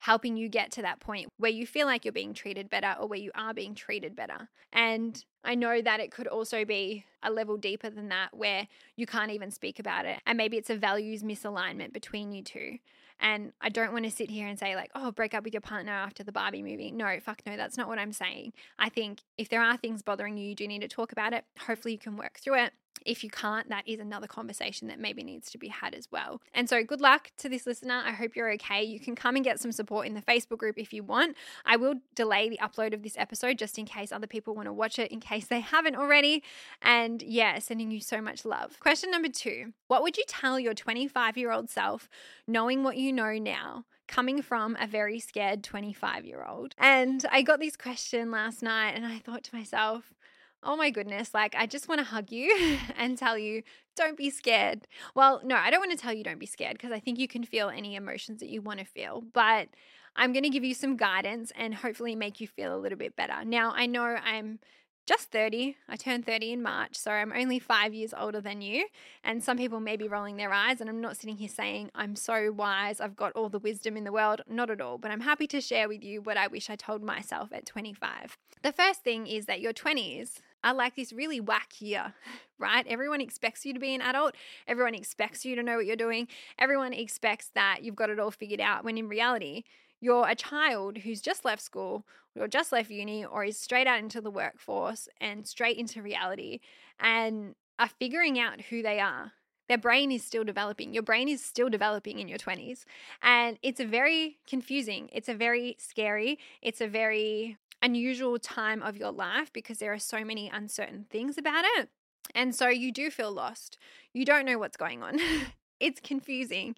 helping 0.00 0.36
you 0.36 0.48
get 0.48 0.70
to 0.72 0.82
that 0.82 1.00
point 1.00 1.28
where 1.38 1.50
you 1.50 1.66
feel 1.66 1.86
like 1.86 2.04
you're 2.04 2.12
being 2.12 2.34
treated 2.34 2.70
better 2.70 2.94
or 3.00 3.08
where 3.08 3.18
you 3.18 3.30
are 3.34 3.52
being 3.52 3.74
treated 3.74 4.14
better. 4.14 4.48
And 4.72 5.22
I 5.44 5.54
know 5.54 5.80
that 5.80 6.00
it 6.00 6.10
could 6.10 6.26
also 6.26 6.64
be 6.64 7.04
a 7.22 7.30
level 7.30 7.56
deeper 7.56 7.90
than 7.90 8.08
that 8.10 8.36
where 8.36 8.68
you 8.96 9.06
can't 9.06 9.30
even 9.30 9.50
speak 9.50 9.78
about 9.78 10.04
it. 10.04 10.20
And 10.26 10.36
maybe 10.36 10.56
it's 10.56 10.70
a 10.70 10.76
values 10.76 11.22
misalignment 11.22 11.92
between 11.92 12.32
you 12.32 12.42
two. 12.42 12.78
And 13.20 13.52
I 13.60 13.68
don't 13.68 13.92
want 13.92 14.04
to 14.04 14.10
sit 14.10 14.30
here 14.30 14.46
and 14.46 14.56
say, 14.58 14.76
like, 14.76 14.92
oh, 14.94 15.10
break 15.10 15.34
up 15.34 15.42
with 15.42 15.52
your 15.52 15.60
partner 15.60 15.90
after 15.90 16.22
the 16.22 16.30
Barbie 16.30 16.62
movie. 16.62 16.92
No, 16.92 17.18
fuck 17.20 17.42
no, 17.44 17.56
that's 17.56 17.76
not 17.76 17.88
what 17.88 17.98
I'm 17.98 18.12
saying. 18.12 18.52
I 18.78 18.88
think 18.88 19.22
if 19.36 19.48
there 19.48 19.60
are 19.60 19.76
things 19.76 20.02
bothering 20.02 20.36
you, 20.36 20.48
you 20.48 20.54
do 20.54 20.68
need 20.68 20.82
to 20.82 20.88
talk 20.88 21.10
about 21.10 21.32
it. 21.32 21.44
Hopefully, 21.66 21.94
you 21.94 21.98
can 21.98 22.16
work 22.16 22.38
through 22.38 22.62
it. 22.62 22.72
If 23.04 23.24
you 23.24 23.30
can't, 23.30 23.68
that 23.68 23.86
is 23.86 24.00
another 24.00 24.26
conversation 24.26 24.88
that 24.88 24.98
maybe 24.98 25.22
needs 25.22 25.50
to 25.50 25.58
be 25.58 25.68
had 25.68 25.94
as 25.94 26.08
well. 26.10 26.40
And 26.54 26.68
so, 26.68 26.82
good 26.82 27.00
luck 27.00 27.30
to 27.38 27.48
this 27.48 27.66
listener. 27.66 28.02
I 28.04 28.12
hope 28.12 28.36
you're 28.36 28.50
okay. 28.52 28.82
You 28.82 29.00
can 29.00 29.14
come 29.14 29.36
and 29.36 29.44
get 29.44 29.60
some 29.60 29.72
support 29.72 30.06
in 30.06 30.14
the 30.14 30.22
Facebook 30.22 30.58
group 30.58 30.78
if 30.78 30.92
you 30.92 31.02
want. 31.02 31.36
I 31.64 31.76
will 31.76 31.94
delay 32.14 32.48
the 32.48 32.58
upload 32.58 32.94
of 32.94 33.02
this 33.02 33.16
episode 33.16 33.58
just 33.58 33.78
in 33.78 33.84
case 33.84 34.12
other 34.12 34.26
people 34.26 34.54
want 34.54 34.66
to 34.66 34.72
watch 34.72 34.98
it, 34.98 35.10
in 35.10 35.20
case 35.20 35.46
they 35.46 35.60
haven't 35.74 35.96
already. 35.96 36.42
And 36.82 37.22
yeah, 37.22 37.58
sending 37.58 37.90
you 37.90 38.00
so 38.00 38.20
much 38.20 38.44
love. 38.44 38.78
Question 38.80 39.10
number 39.10 39.28
two 39.28 39.72
What 39.88 40.02
would 40.02 40.16
you 40.16 40.24
tell 40.26 40.58
your 40.58 40.74
25 40.74 41.36
year 41.36 41.52
old 41.52 41.70
self, 41.70 42.08
knowing 42.46 42.82
what 42.82 42.96
you 42.96 43.12
know 43.12 43.38
now? 43.38 43.84
coming 44.08 44.40
from 44.42 44.76
a 44.80 44.86
very 44.86 45.20
scared 45.20 45.62
25 45.62 46.24
year 46.24 46.44
old. 46.48 46.74
And 46.78 47.24
I 47.30 47.42
got 47.42 47.60
this 47.60 47.76
question 47.76 48.30
last 48.30 48.62
night 48.62 48.92
and 48.92 49.06
I 49.06 49.18
thought 49.18 49.44
to 49.44 49.54
myself, 49.54 50.14
oh 50.62 50.76
my 50.76 50.90
goodness, 50.90 51.32
like 51.34 51.54
I 51.56 51.66
just 51.66 51.88
want 51.88 52.00
to 52.00 52.04
hug 52.04 52.30
you 52.30 52.78
and 52.96 53.16
tell 53.16 53.38
you, 53.38 53.62
don't 53.96 54.16
be 54.16 54.30
scared. 54.30 54.86
Well, 55.14 55.40
no, 55.44 55.56
I 55.56 55.70
don't 55.70 55.80
want 55.80 55.92
to 55.92 55.98
tell 55.98 56.12
you 56.12 56.24
don't 56.24 56.38
be 56.38 56.46
scared 56.46 56.74
because 56.74 56.92
I 56.92 57.00
think 57.00 57.18
you 57.18 57.28
can 57.28 57.44
feel 57.44 57.68
any 57.68 57.94
emotions 57.94 58.40
that 58.40 58.48
you 58.48 58.62
want 58.62 58.80
to 58.80 58.84
feel, 58.84 59.22
but 59.32 59.68
I'm 60.16 60.32
going 60.32 60.42
to 60.42 60.50
give 60.50 60.64
you 60.64 60.74
some 60.74 60.96
guidance 60.96 61.52
and 61.56 61.74
hopefully 61.74 62.16
make 62.16 62.40
you 62.40 62.48
feel 62.48 62.74
a 62.74 62.78
little 62.78 62.98
bit 62.98 63.14
better. 63.14 63.44
Now, 63.44 63.72
I 63.74 63.86
know 63.86 64.02
I'm 64.02 64.58
just 65.06 65.30
30. 65.30 65.76
I 65.88 65.96
turned 65.96 66.26
30 66.26 66.52
in 66.52 66.62
March, 66.62 66.94
so 66.94 67.10
I'm 67.10 67.32
only 67.32 67.58
five 67.58 67.94
years 67.94 68.12
older 68.16 68.42
than 68.42 68.60
you. 68.60 68.88
And 69.24 69.42
some 69.42 69.56
people 69.56 69.80
may 69.80 69.96
be 69.96 70.06
rolling 70.06 70.36
their 70.36 70.52
eyes, 70.52 70.80
and 70.80 70.90
I'm 70.90 71.00
not 71.00 71.16
sitting 71.16 71.38
here 71.38 71.48
saying 71.48 71.90
I'm 71.94 72.14
so 72.14 72.52
wise, 72.52 73.00
I've 73.00 73.16
got 73.16 73.32
all 73.32 73.48
the 73.48 73.58
wisdom 73.58 73.96
in 73.96 74.04
the 74.04 74.12
world. 74.12 74.42
Not 74.46 74.70
at 74.70 74.82
all. 74.82 74.98
But 74.98 75.10
I'm 75.10 75.20
happy 75.20 75.46
to 75.46 75.62
share 75.62 75.88
with 75.88 76.04
you 76.04 76.20
what 76.20 76.36
I 76.36 76.46
wish 76.46 76.68
I 76.68 76.76
told 76.76 77.02
myself 77.02 77.50
at 77.52 77.64
25. 77.64 78.36
The 78.62 78.72
first 78.72 79.02
thing 79.02 79.26
is 79.26 79.46
that 79.46 79.62
your 79.62 79.72
20s 79.72 80.40
are 80.64 80.74
like 80.74 80.96
this 80.96 81.12
really 81.12 81.40
whack 81.40 81.80
year, 81.80 82.14
right? 82.58 82.86
Everyone 82.86 83.20
expects 83.20 83.64
you 83.64 83.72
to 83.72 83.80
be 83.80 83.94
an 83.94 84.00
adult. 84.00 84.34
Everyone 84.66 84.94
expects 84.94 85.44
you 85.44 85.54
to 85.56 85.62
know 85.62 85.76
what 85.76 85.86
you're 85.86 85.96
doing. 85.96 86.28
Everyone 86.58 86.92
expects 86.92 87.50
that 87.54 87.82
you've 87.82 87.96
got 87.96 88.10
it 88.10 88.18
all 88.18 88.30
figured 88.30 88.60
out 88.60 88.84
when 88.84 88.98
in 88.98 89.08
reality, 89.08 89.64
you're 90.00 90.28
a 90.28 90.34
child 90.34 90.98
who's 90.98 91.20
just 91.20 91.44
left 91.44 91.60
school 91.60 92.06
or 92.38 92.46
just 92.46 92.70
left 92.70 92.90
uni 92.90 93.24
or 93.24 93.44
is 93.44 93.58
straight 93.58 93.88
out 93.88 93.98
into 93.98 94.20
the 94.20 94.30
workforce 94.30 95.08
and 95.20 95.46
straight 95.46 95.76
into 95.76 96.02
reality. 96.02 96.60
And 97.00 97.54
are 97.78 97.88
figuring 97.88 98.38
out 98.38 98.60
who 98.60 98.82
they 98.82 99.00
are. 99.00 99.32
Their 99.68 99.78
brain 99.78 100.10
is 100.10 100.24
still 100.24 100.44
developing. 100.44 100.94
Your 100.94 101.02
brain 101.02 101.28
is 101.28 101.44
still 101.44 101.68
developing 101.68 102.18
in 102.18 102.28
your 102.28 102.38
20s. 102.38 102.84
And 103.22 103.58
it's 103.62 103.80
a 103.80 103.86
very 103.86 104.38
confusing, 104.46 105.08
it's 105.12 105.28
a 105.28 105.34
very 105.34 105.76
scary, 105.78 106.38
it's 106.62 106.80
a 106.80 106.88
very 106.88 107.58
unusual 107.82 108.38
time 108.38 108.82
of 108.82 108.96
your 108.96 109.12
life 109.12 109.52
because 109.52 109.78
there 109.78 109.92
are 109.92 109.98
so 109.98 110.24
many 110.24 110.48
uncertain 110.48 111.06
things 111.10 111.38
about 111.38 111.64
it. 111.76 111.90
And 112.34 112.54
so 112.54 112.68
you 112.68 112.92
do 112.92 113.10
feel 113.10 113.32
lost. 113.32 113.78
You 114.12 114.24
don't 114.24 114.44
know 114.44 114.58
what's 114.58 114.76
going 114.76 115.02
on. 115.02 115.18
it's 115.80 116.00
confusing, 116.00 116.74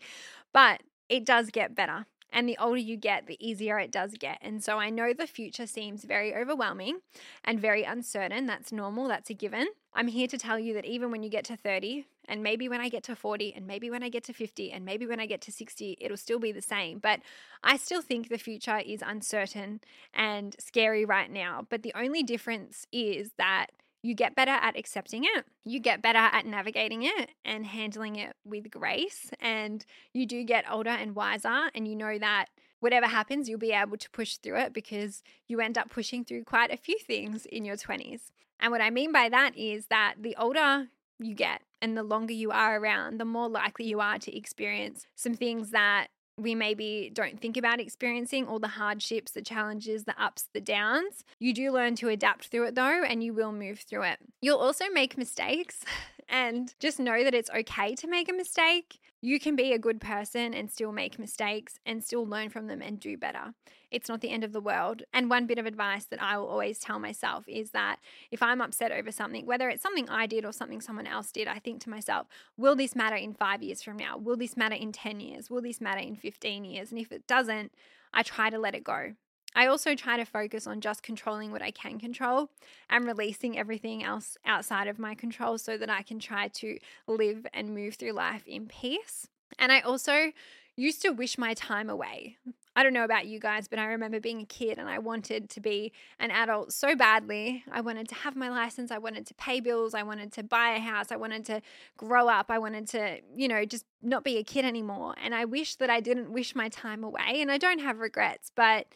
but 0.52 0.82
it 1.09 1.25
does 1.25 1.50
get 1.50 1.75
better. 1.75 2.06
And 2.32 2.49
the 2.49 2.56
older 2.58 2.78
you 2.78 2.96
get, 2.96 3.26
the 3.26 3.37
easier 3.44 3.78
it 3.78 3.90
does 3.90 4.14
get. 4.18 4.38
And 4.40 4.62
so 4.62 4.78
I 4.78 4.90
know 4.90 5.12
the 5.12 5.26
future 5.26 5.66
seems 5.66 6.04
very 6.04 6.34
overwhelming 6.34 7.00
and 7.44 7.60
very 7.60 7.82
uncertain. 7.82 8.46
That's 8.46 8.72
normal, 8.72 9.08
that's 9.08 9.30
a 9.30 9.34
given. 9.34 9.68
I'm 9.92 10.08
here 10.08 10.28
to 10.28 10.38
tell 10.38 10.58
you 10.58 10.75
that 10.75 10.84
even 10.84 11.10
when 11.10 11.22
you 11.22 11.28
get 11.28 11.44
to 11.46 11.56
30, 11.56 12.06
and 12.28 12.44
maybe 12.44 12.68
when 12.68 12.80
I 12.80 12.88
get 12.88 13.02
to 13.04 13.16
40, 13.16 13.54
and 13.54 13.66
maybe 13.66 13.90
when 13.90 14.04
I 14.04 14.08
get 14.08 14.22
to 14.25 14.32
50, 14.32 14.70
and 14.70 14.84
maybe 14.84 15.04
when 15.06 15.18
I 15.18 15.26
get 15.26 15.40
to 15.42 15.52
60, 15.52 15.99
it'll 16.00 16.16
still 16.16 16.38
be 16.38 16.52
the 16.52 16.62
same. 16.62 17.00
But 17.00 17.20
I 17.64 17.76
still 17.76 18.00
think 18.00 18.28
the 18.28 18.38
future 18.38 18.78
is 18.78 19.02
uncertain 19.04 19.80
and 20.14 20.54
scary 20.60 21.04
right 21.04 21.30
now. 21.30 21.66
But 21.68 21.82
the 21.82 21.92
only 21.96 22.22
difference 22.22 22.87
is 22.92 23.32
that 23.37 23.68
you 24.02 24.14
get 24.14 24.35
better 24.35 24.52
at 24.52 24.76
accepting 24.76 25.25
it, 25.25 25.45
you 25.64 25.78
get 25.80 26.02
better 26.02 26.19
at 26.19 26.47
navigating 26.47 27.02
it 27.02 27.30
and 27.45 27.66
handling 27.66 28.16
it 28.16 28.35
with 28.45 28.71
grace, 28.71 29.30
and 29.40 29.85
you 30.12 30.26
do 30.26 30.42
get 30.45 30.71
older 30.71 30.90
and 30.90 31.14
wiser, 31.14 31.71
and 31.75 31.87
you 31.87 31.95
know 31.95 32.19
that 32.19 32.47
whatever 32.80 33.07
happens, 33.07 33.49
you'll 33.49 33.59
be 33.59 33.73
able 33.73 33.97
to 33.97 34.11
push 34.11 34.37
through 34.37 34.59
it 34.59 34.73
because 34.73 35.23
you 35.49 35.61
end 35.61 35.76
up 35.76 35.90
pushing 35.90 36.25
through 36.25 36.45
quite 36.45 36.73
a 36.73 36.76
few 36.76 36.99
things 36.99 37.47
in 37.47 37.64
your 37.64 37.76
20s. 37.76 38.30
And 38.59 38.73
what 38.73 38.80
I 38.80 38.90
mean 38.90 39.12
by 39.12 39.28
that 39.28 39.57
is 39.57 39.87
that 39.87 40.14
the 40.21 40.37
older 40.38 40.88
you 41.19 41.35
get 41.35 41.62
and 41.83 41.97
the 41.97 42.02
longer 42.02 42.33
you 42.33 42.50
are 42.50 42.78
around, 42.78 43.19
the 43.19 43.25
more 43.25 43.49
likely 43.49 43.87
you 43.87 44.00
are 44.00 44.19
to 44.19 44.37
experience 44.37 45.07
some 45.14 45.35
things 45.35 45.71
that 45.71 46.09
we 46.42 46.54
maybe 46.54 47.11
don't 47.12 47.40
think 47.40 47.56
about 47.56 47.80
experiencing 47.80 48.47
all 48.47 48.59
the 48.59 48.68
hardships, 48.68 49.32
the 49.32 49.42
challenges, 49.42 50.04
the 50.04 50.20
ups, 50.23 50.49
the 50.52 50.61
downs. 50.61 51.25
You 51.38 51.52
do 51.52 51.73
learn 51.73 51.94
to 51.97 52.09
adapt 52.09 52.47
through 52.47 52.66
it 52.68 52.75
though, 52.75 53.02
and 53.04 53.23
you 53.23 53.32
will 53.32 53.52
move 53.52 53.80
through 53.80 54.02
it. 54.02 54.18
You'll 54.40 54.59
also 54.59 54.85
make 54.92 55.18
mistakes, 55.18 55.85
and 56.28 56.75
just 56.80 56.99
know 57.00 57.25
that 57.25 57.35
it's 57.35 57.50
okay 57.50 57.94
to 57.97 58.06
make 58.06 58.28
a 58.28 58.35
mistake. 58.35 59.00
You 59.20 59.38
can 59.38 59.56
be 59.56 59.73
a 59.73 59.78
good 59.78 60.00
person 60.00 60.54
and 60.54 60.70
still 60.70 60.92
make 60.92 61.18
mistakes 61.18 61.78
and 61.85 62.02
still 62.02 62.26
learn 62.26 62.49
from 62.49 62.68
them 62.68 62.80
and 62.80 62.99
do 62.99 63.16
better. 63.16 63.52
It's 63.90 64.09
not 64.09 64.20
the 64.20 64.30
end 64.30 64.44
of 64.44 64.52
the 64.52 64.61
world. 64.61 65.02
And 65.12 65.28
one 65.28 65.47
bit 65.47 65.59
of 65.59 65.66
advice 65.66 66.04
that 66.06 66.23
I 66.23 66.38
will 66.38 66.47
always 66.47 66.78
tell 66.78 66.99
myself 66.99 67.44
is 67.47 67.70
that 67.70 67.99
if 68.30 68.42
I'm 68.42 68.61
upset 68.61 68.92
over 68.92 69.11
something, 69.11 69.47
whether 69.47 69.68
it's 69.68 69.82
something 69.82 70.09
I 70.09 70.26
did 70.26 70.44
or 70.44 70.52
something 70.52 70.80
someone 70.80 71.06
else 71.06 71.32
did, 71.32 71.49
I 71.49 71.59
think 71.59 71.80
to 71.82 71.90
myself, 71.90 72.26
will 72.56 72.76
this 72.76 72.94
matter 72.94 73.16
in 73.16 73.35
five 73.35 73.62
years 73.62 73.82
from 73.82 73.97
now? 73.97 74.16
Will 74.16 74.37
this 74.37 74.56
matter 74.56 74.75
in 74.75 74.92
10 74.92 75.20
years? 75.20 75.50
Will 75.50 75.62
this 75.62 75.80
matter 75.80 76.00
in 76.00 76.16
15 76.16 76.64
years? 76.64 76.90
And 76.90 77.00
if 77.00 77.12
it 77.12 77.26
doesn't, 77.26 77.73
I 78.12 78.23
try 78.23 78.50
to 78.50 78.59
let 78.59 78.75
it 78.75 78.85
go. 78.85 79.14
I 79.54 79.66
also 79.66 79.94
try 79.94 80.16
to 80.16 80.25
focus 80.25 80.66
on 80.66 80.80
just 80.80 81.02
controlling 81.02 81.50
what 81.50 81.62
I 81.62 81.73
can 81.73 81.99
control 81.99 82.50
and 82.88 83.04
releasing 83.04 83.59
everything 83.59 84.02
else 84.04 84.37
outside 84.47 84.87
of 84.87 84.99
my 84.99 85.14
control 85.14 85.59
so 85.59 85.76
that 85.76 85.90
I 85.90 86.02
can 86.02 86.20
try 86.20 86.49
to 86.49 86.78
live 87.09 87.47
and 87.52 87.75
move 87.75 87.94
through 87.94 88.12
life 88.12 88.47
in 88.47 88.66
peace. 88.66 89.26
And 89.59 89.73
I 89.73 89.80
also 89.80 90.32
used 90.76 91.02
to 91.02 91.11
wish 91.11 91.37
my 91.37 91.54
time 91.54 91.90
away. 91.90 92.37
I 92.76 92.82
don't 92.82 92.92
know 92.92 93.04
about 93.04 93.26
you 93.26 93.40
guys, 93.40 93.66
but 93.66 93.78
I 93.78 93.86
remember 93.86 94.20
being 94.20 94.40
a 94.40 94.46
kid 94.46 94.78
and 94.78 94.88
I 94.88 94.98
wanted 94.98 95.50
to 95.50 95.60
be 95.60 95.92
an 96.18 96.30
adult 96.30 96.72
so 96.72 96.94
badly. 96.94 97.64
I 97.70 97.80
wanted 97.80 98.08
to 98.10 98.14
have 98.14 98.36
my 98.36 98.48
license. 98.48 98.90
I 98.90 98.98
wanted 98.98 99.26
to 99.26 99.34
pay 99.34 99.60
bills. 99.60 99.92
I 99.92 100.02
wanted 100.02 100.32
to 100.34 100.42
buy 100.42 100.70
a 100.70 100.78
house. 100.78 101.10
I 101.10 101.16
wanted 101.16 101.44
to 101.46 101.62
grow 101.96 102.28
up. 102.28 102.46
I 102.50 102.58
wanted 102.58 102.86
to, 102.88 103.20
you 103.34 103.48
know, 103.48 103.64
just 103.64 103.84
not 104.02 104.24
be 104.24 104.36
a 104.36 104.44
kid 104.44 104.64
anymore. 104.64 105.14
And 105.22 105.34
I 105.34 105.44
wish 105.44 105.76
that 105.76 105.90
I 105.90 106.00
didn't 106.00 106.32
wish 106.32 106.54
my 106.54 106.68
time 106.68 107.02
away. 107.02 107.40
And 107.40 107.50
I 107.50 107.58
don't 107.58 107.80
have 107.80 107.98
regrets, 107.98 108.52
but 108.54 108.86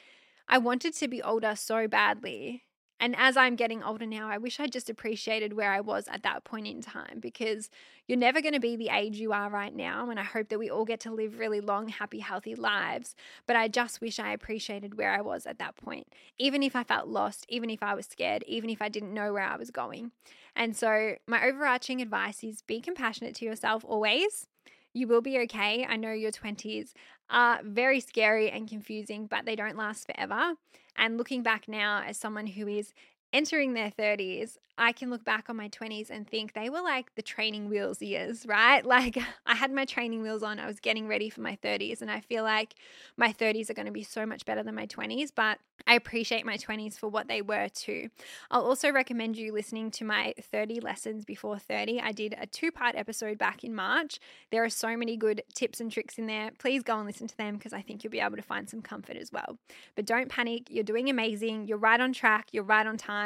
I 0.48 0.58
wanted 0.58 0.94
to 0.94 1.08
be 1.08 1.22
older 1.22 1.56
so 1.56 1.88
badly. 1.88 2.63
And 3.00 3.14
as 3.18 3.36
I'm 3.36 3.56
getting 3.56 3.82
older 3.82 4.06
now, 4.06 4.28
I 4.28 4.38
wish 4.38 4.60
I 4.60 4.66
just 4.66 4.88
appreciated 4.88 5.52
where 5.52 5.72
I 5.72 5.80
was 5.80 6.06
at 6.08 6.22
that 6.22 6.44
point 6.44 6.66
in 6.66 6.80
time 6.80 7.18
because 7.20 7.68
you're 8.06 8.18
never 8.18 8.40
going 8.40 8.54
to 8.54 8.60
be 8.60 8.76
the 8.76 8.88
age 8.88 9.16
you 9.16 9.32
are 9.32 9.50
right 9.50 9.74
now. 9.74 10.08
And 10.10 10.18
I 10.18 10.22
hope 10.22 10.48
that 10.48 10.58
we 10.58 10.70
all 10.70 10.84
get 10.84 11.00
to 11.00 11.12
live 11.12 11.38
really 11.38 11.60
long, 11.60 11.88
happy, 11.88 12.20
healthy 12.20 12.54
lives. 12.54 13.14
But 13.46 13.56
I 13.56 13.68
just 13.68 14.00
wish 14.00 14.18
I 14.18 14.32
appreciated 14.32 14.96
where 14.96 15.12
I 15.12 15.20
was 15.20 15.44
at 15.44 15.58
that 15.58 15.76
point, 15.76 16.06
even 16.38 16.62
if 16.62 16.76
I 16.76 16.84
felt 16.84 17.08
lost, 17.08 17.46
even 17.48 17.68
if 17.68 17.82
I 17.82 17.94
was 17.94 18.06
scared, 18.06 18.44
even 18.46 18.70
if 18.70 18.80
I 18.80 18.88
didn't 18.88 19.14
know 19.14 19.32
where 19.32 19.42
I 19.42 19.56
was 19.56 19.70
going. 19.70 20.12
And 20.56 20.76
so, 20.76 21.16
my 21.26 21.44
overarching 21.44 22.00
advice 22.00 22.44
is 22.44 22.62
be 22.62 22.80
compassionate 22.80 23.34
to 23.36 23.44
yourself 23.44 23.84
always. 23.84 24.46
You 24.94 25.08
will 25.08 25.20
be 25.20 25.38
okay. 25.40 25.84
I 25.84 25.96
know 25.96 26.12
your 26.12 26.30
20s 26.30 26.94
are 27.28 27.60
very 27.64 27.98
scary 27.98 28.50
and 28.50 28.68
confusing, 28.68 29.26
but 29.26 29.44
they 29.44 29.56
don't 29.56 29.76
last 29.76 30.06
forever. 30.06 30.54
And 30.96 31.18
looking 31.18 31.42
back 31.42 31.66
now 31.66 32.02
as 32.06 32.16
someone 32.16 32.46
who 32.46 32.68
is 32.68 32.94
entering 33.34 33.74
their 33.74 33.90
30s, 33.90 34.56
I 34.76 34.92
can 34.92 35.10
look 35.10 35.24
back 35.24 35.48
on 35.48 35.56
my 35.56 35.68
20s 35.68 36.10
and 36.10 36.26
think 36.28 36.52
they 36.52 36.68
were 36.68 36.80
like 36.80 37.14
the 37.14 37.22
training 37.22 37.68
wheels 37.68 38.00
years, 38.00 38.46
right? 38.46 38.84
Like 38.94 39.18
I 39.44 39.56
had 39.56 39.72
my 39.72 39.84
training 39.84 40.22
wheels 40.22 40.44
on, 40.44 40.60
I 40.60 40.66
was 40.66 40.78
getting 40.78 41.08
ready 41.08 41.28
for 41.28 41.40
my 41.40 41.58
30s, 41.62 42.00
and 42.00 42.10
I 42.10 42.20
feel 42.20 42.44
like 42.44 42.74
my 43.16 43.32
30s 43.32 43.68
are 43.68 43.74
going 43.74 43.86
to 43.86 43.92
be 43.92 44.04
so 44.04 44.24
much 44.24 44.44
better 44.44 44.62
than 44.62 44.76
my 44.76 44.86
20s, 44.86 45.30
but 45.34 45.58
I 45.86 45.96
appreciate 45.96 46.46
my 46.46 46.56
20s 46.56 46.96
for 46.96 47.08
what 47.08 47.26
they 47.26 47.42
were 47.42 47.68
too. 47.68 48.08
I'll 48.52 48.62
also 48.62 48.90
recommend 48.90 49.36
you 49.36 49.52
listening 49.52 49.90
to 49.92 50.04
my 50.04 50.34
30 50.40 50.80
lessons 50.80 51.24
before 51.24 51.58
30. 51.58 52.00
I 52.00 52.12
did 52.12 52.36
a 52.40 52.46
two 52.46 52.70
part 52.70 52.94
episode 52.94 53.36
back 53.36 53.64
in 53.64 53.74
March. 53.74 54.20
There 54.52 54.64
are 54.64 54.70
so 54.70 54.96
many 54.96 55.16
good 55.16 55.42
tips 55.54 55.80
and 55.80 55.90
tricks 55.90 56.16
in 56.16 56.26
there. 56.26 56.52
Please 56.58 56.84
go 56.84 56.96
and 56.96 57.06
listen 57.06 57.26
to 57.26 57.36
them 57.36 57.56
because 57.56 57.72
I 57.72 57.82
think 57.82 58.04
you'll 58.04 58.12
be 58.12 58.20
able 58.20 58.36
to 58.36 58.42
find 58.42 58.70
some 58.70 58.80
comfort 58.80 59.16
as 59.16 59.32
well. 59.32 59.58
But 59.96 60.06
don't 60.06 60.28
panic, 60.28 60.70
you're 60.70 60.84
doing 60.84 61.10
amazing, 61.10 61.66
you're 61.66 61.78
right 61.78 62.00
on 62.00 62.12
track, 62.12 62.48
you're 62.52 62.62
right 62.62 62.86
on 62.86 62.96
time, 62.96 63.23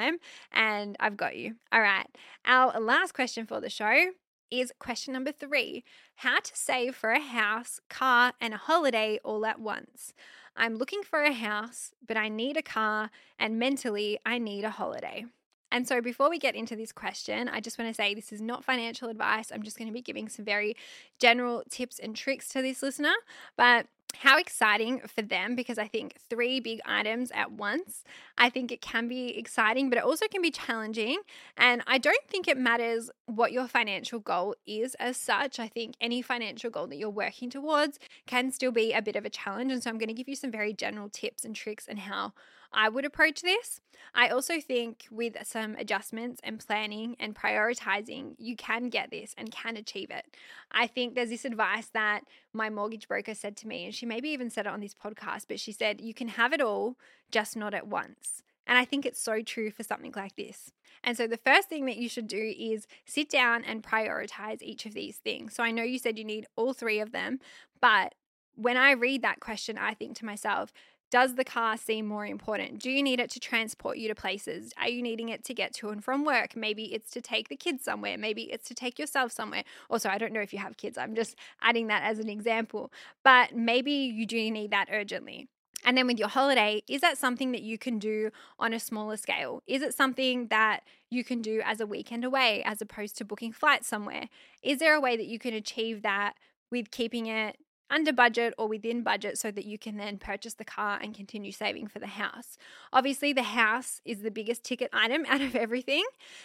and 0.53 0.97
I've 1.01 1.17
got 1.17 1.37
you. 1.37 1.57
All 1.73 1.81
right. 1.81 2.07
Our 2.45 2.79
last 2.81 3.13
question 3.13 3.47
for 3.47 3.61
the 3.61 3.71
show 3.71 4.11
is 4.51 4.73
question 4.79 5.13
number 5.13 5.33
three 5.33 5.85
How 6.17 6.41
to 6.41 6.57
save 6.57 6.95
for 6.95 7.11
a 7.11 7.21
house, 7.21 7.81
car, 7.89 8.33
and 8.41 8.55
a 8.55 8.59
holiday 8.59 9.19
all 9.25 9.45
at 9.47 9.61
once. 9.61 10.15
I'm 10.57 10.77
looking 10.77 11.03
for 11.03 11.23
a 11.23 11.33
house, 11.33 11.93
but 12.05 12.17
I 12.17 12.29
need 12.29 12.57
a 12.57 12.63
car, 12.63 13.11
and 13.39 13.59
mentally, 13.59 14.19
I 14.27 14.39
need 14.39 14.65
a 14.65 14.71
holiday. 14.71 15.27
And 15.71 15.87
so, 15.87 16.01
before 16.01 16.31
we 16.31 16.39
get 16.39 16.57
into 16.57 16.77
this 16.77 16.93
question, 16.93 17.49
I 17.49 17.61
just 17.61 17.79
want 17.79 17.91
to 17.91 17.95
say 17.95 18.15
this 18.15 18.33
is 18.33 18.41
not 18.41 18.65
financial 18.65 19.09
advice. 19.09 19.53
I'm 19.53 19.63
just 19.63 19.77
going 19.77 19.89
to 19.89 19.95
be 19.95 20.01
giving 20.01 20.29
some 20.29 20.45
very 20.45 20.77
general 21.19 21.63
tips 21.71 21.99
and 21.99 22.17
tricks 22.17 22.49
to 22.51 22.63
this 22.63 22.83
listener. 22.83 23.15
But 23.57 23.87
how 24.21 24.37
exciting 24.37 25.01
for 25.07 25.23
them 25.23 25.55
because 25.55 25.79
I 25.79 25.87
think 25.87 26.17
three 26.29 26.59
big 26.59 26.81
items 26.85 27.31
at 27.33 27.53
once, 27.53 28.03
I 28.37 28.51
think 28.51 28.73
it 28.73 28.81
can 28.81 29.07
be 29.07 29.39
exciting, 29.39 29.89
but 29.89 29.99
it 29.99 30.05
also 30.05 30.27
can 30.27 30.43
be 30.43 30.51
challenging. 30.51 31.21
And 31.57 31.83
I 31.87 31.99
don't 31.99 32.27
think 32.27 32.49
it 32.49 32.59
matters 32.59 33.11
what 33.27 33.53
your 33.53 33.69
financial 33.69 34.19
goal 34.19 34.57
is 34.67 34.97
as 34.97 35.17
such. 35.17 35.61
I 35.61 35.69
think 35.69 35.95
any 36.01 36.21
financial 36.21 36.69
goal 36.69 36.89
that 36.89 36.97
you're 36.97 37.11
working 37.11 37.49
towards 37.49 38.01
can 38.27 38.51
still 38.51 38.73
be 38.73 38.93
a 38.93 39.01
bit 39.03 39.15
of 39.15 39.25
a 39.25 39.31
challenge. 39.31 39.71
And 39.71 39.83
so 39.83 39.89
I'm 39.89 39.99
going 39.99 40.09
to 40.09 40.15
give 40.15 40.29
you 40.29 40.37
some 40.37 40.51
very 40.51 40.73
general 40.73 41.09
tips 41.09 41.45
and 41.45 41.55
tricks 41.55 41.87
and 41.87 42.01
how 42.01 42.33
I 42.73 42.89
would 42.89 43.05
approach 43.05 43.43
this. 43.43 43.81
I 44.15 44.29
also 44.29 44.61
think 44.61 45.07
with 45.11 45.37
some 45.45 45.75
adjustments 45.77 46.41
and 46.43 46.59
planning 46.59 47.17
and 47.19 47.35
prioritizing, 47.35 48.35
you 48.39 48.57
can 48.57 48.89
get 48.89 49.11
this 49.11 49.35
and 49.37 49.51
can 49.51 49.77
achieve 49.77 50.11
it. 50.11 50.25
I 50.71 50.87
think 50.87 51.15
there's 51.15 51.31
this 51.31 51.45
advice 51.45 51.89
that 51.95 52.25
my 52.53 52.71
mortgage 52.71 53.09
broker 53.09 53.35
said 53.35 53.57
to 53.59 53.69
me, 53.69 53.85
and 53.85 53.95
she 53.95 54.07
maybe 54.07 54.29
even 54.31 54.51
said 54.51 54.67
it 54.67 54.73
on 54.73 54.81
this 54.81 54.95
podcast, 54.95 55.47
but 55.49 55.61
she 55.61 55.73
said, 55.73 56.01
You 56.01 56.15
can 56.15 56.29
have 56.29 56.53
it 56.53 56.61
all, 56.61 56.97
just 57.31 57.57
not 57.57 57.75
at 57.75 57.87
once. 57.87 58.43
And 58.67 58.77
I 58.77 58.85
think 58.85 59.07
it's 59.07 59.21
so 59.21 59.41
true 59.43 59.71
for 59.71 59.83
something 59.83 60.13
like 60.15 60.37
this. 60.37 60.73
And 61.03 61.17
so, 61.17 61.27
the 61.27 61.39
first 61.39 61.69
thing 61.69 61.87
that 61.87 61.97
you 61.97 62.09
should 62.09 62.27
do 62.27 62.55
is 62.59 62.87
sit 63.07 63.31
down 63.31 63.65
and 63.65 63.83
prioritize 63.83 64.61
each 64.63 64.85
of 64.85 64.95
these 64.95 65.17
things. 65.17 65.55
So, 65.55 65.63
I 65.63 65.71
know 65.71 65.83
you 65.83 65.99
said 65.99 66.19
you 66.19 66.25
need 66.25 66.47
all 66.57 66.75
three 66.75 67.01
of 67.01 67.13
them, 67.13 67.41
but 67.81 68.15
when 68.57 68.77
I 68.77 68.91
read 68.93 69.23
that 69.23 69.41
question, 69.41 69.79
I 69.79 69.95
think 69.95 70.17
to 70.19 70.25
myself, 70.25 70.73
does 71.11 71.37
the 71.37 71.45
car 71.45 71.77
seem 71.77 72.07
more 72.07 72.27
important? 72.27 72.81
Do 72.81 72.91
you 72.91 73.03
need 73.03 73.21
it 73.21 73.31
to 73.31 73.41
transport 73.41 73.99
you 73.99 74.09
to 74.09 74.15
places? 74.15 74.73
Are 74.79 74.89
you 74.89 75.03
needing 75.03 75.29
it 75.29 75.45
to 75.45 75.55
get 75.55 75.73
to 75.75 75.89
and 75.89 76.05
from 76.05 76.25
work? 76.25 76.55
Maybe 76.55 76.93
it's 76.95 77.11
to 77.13 77.21
take 77.21 77.49
the 77.49 77.57
kids 77.57 77.85
somewhere. 77.85 78.19
Maybe 78.19 78.43
it's 78.53 78.69
to 78.69 78.75
take 78.75 78.99
yourself 78.99 79.33
somewhere. 79.33 79.65
Also, 79.89 80.09
I 80.09 80.19
don't 80.19 80.33
know 80.33 80.41
if 80.41 80.53
you 80.53 80.59
have 80.59 80.77
kids. 80.77 80.99
I'm 80.99 81.15
just 81.15 81.37
adding 81.63 81.87
that 81.87 82.03
as 82.03 82.19
an 82.19 82.29
example. 82.29 82.93
But 83.25 83.55
maybe 83.55 83.93
you 83.93 84.27
do 84.27 84.51
need 84.51 84.71
that 84.71 84.89
urgently. 84.93 85.49
And 85.85 85.97
then 85.97 86.07
with 86.07 86.19
your 86.19 86.29
holiday, 86.29 86.83
is 86.89 87.01
that 87.01 87.17
something 87.17 87.53
that 87.53 87.63
you 87.63 87.79
can 87.79 87.99
do 87.99 88.31
on 88.59 88.73
a 88.73 88.81
smaller 88.81 89.17
scale? 89.17 89.63
Is 89.67 89.81
it 89.81 89.95
something 89.95 90.49
that 90.49 90.83
you 91.09 91.25
can 91.25 91.41
do 91.41 91.63
as 91.65 91.81
a 91.81 91.87
weekend 91.87 92.25
away 92.25 92.63
as 92.65 92.83
opposed 92.83 93.17
to 93.19 93.25
booking 93.25 93.53
flights 93.53 93.87
somewhere? 93.87 94.29
Is 94.63 94.81
there 94.81 94.95
a 94.95 95.01
way 95.01 95.17
that 95.17 95.27
you 95.27 95.39
can 95.39 95.55
achieve 95.55 96.03
that 96.03 96.35
with 96.71 96.91
keeping 96.91 97.27
it 97.27 97.57
under 97.91 98.13
budget 98.13 98.55
or 98.59 98.69
within 98.69 99.03
budget 99.03 99.39
so 99.39 99.51
that 99.51 99.65
you 99.65 99.79
can 99.79 99.97
then 99.97 100.19
purchase 100.19 100.55
the 100.55 100.65
car 100.65 100.99
and 101.03 101.15
continue 101.15 101.53
saving 101.53 101.89
for 101.89 101.99
the 101.99 102.07
house. 102.07 102.57
Obviously, 102.93 103.33
the 103.33 103.43
house 103.43 104.01
is 104.05 104.21
the 104.21 104.31
biggest 104.31 104.65
ticket 104.65 104.91
item 104.93 105.25
out 105.29 105.41
of 105.41 105.57
everything. 105.57 106.05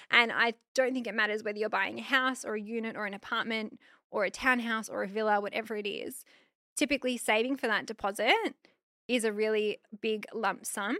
And 0.09 0.31
I 0.31 0.53
don't 0.73 0.93
think 0.93 1.07
it 1.07 1.15
matters 1.15 1.43
whether 1.43 1.57
you're 1.57 1.69
buying 1.69 1.99
a 1.99 2.03
house 2.03 2.45
or 2.45 2.55
a 2.55 2.61
unit 2.61 2.95
or 2.95 3.05
an 3.05 3.13
apartment 3.13 3.79
or 4.11 4.25
a 4.25 4.31
townhouse 4.31 4.89
or 4.89 5.03
a 5.03 5.07
villa, 5.07 5.41
whatever 5.41 5.75
it 5.75 5.87
is. 5.87 6.23
Typically, 6.75 7.17
saving 7.17 7.57
for 7.57 7.67
that 7.67 7.85
deposit 7.85 8.33
is 9.07 9.23
a 9.23 9.33
really 9.33 9.79
big 10.01 10.25
lump 10.33 10.65
sum. 10.65 10.97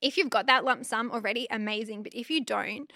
If 0.00 0.16
you've 0.16 0.30
got 0.30 0.46
that 0.46 0.64
lump 0.64 0.84
sum 0.84 1.10
already, 1.10 1.46
amazing. 1.50 2.02
But 2.02 2.14
if 2.14 2.30
you 2.30 2.44
don't, 2.44 2.92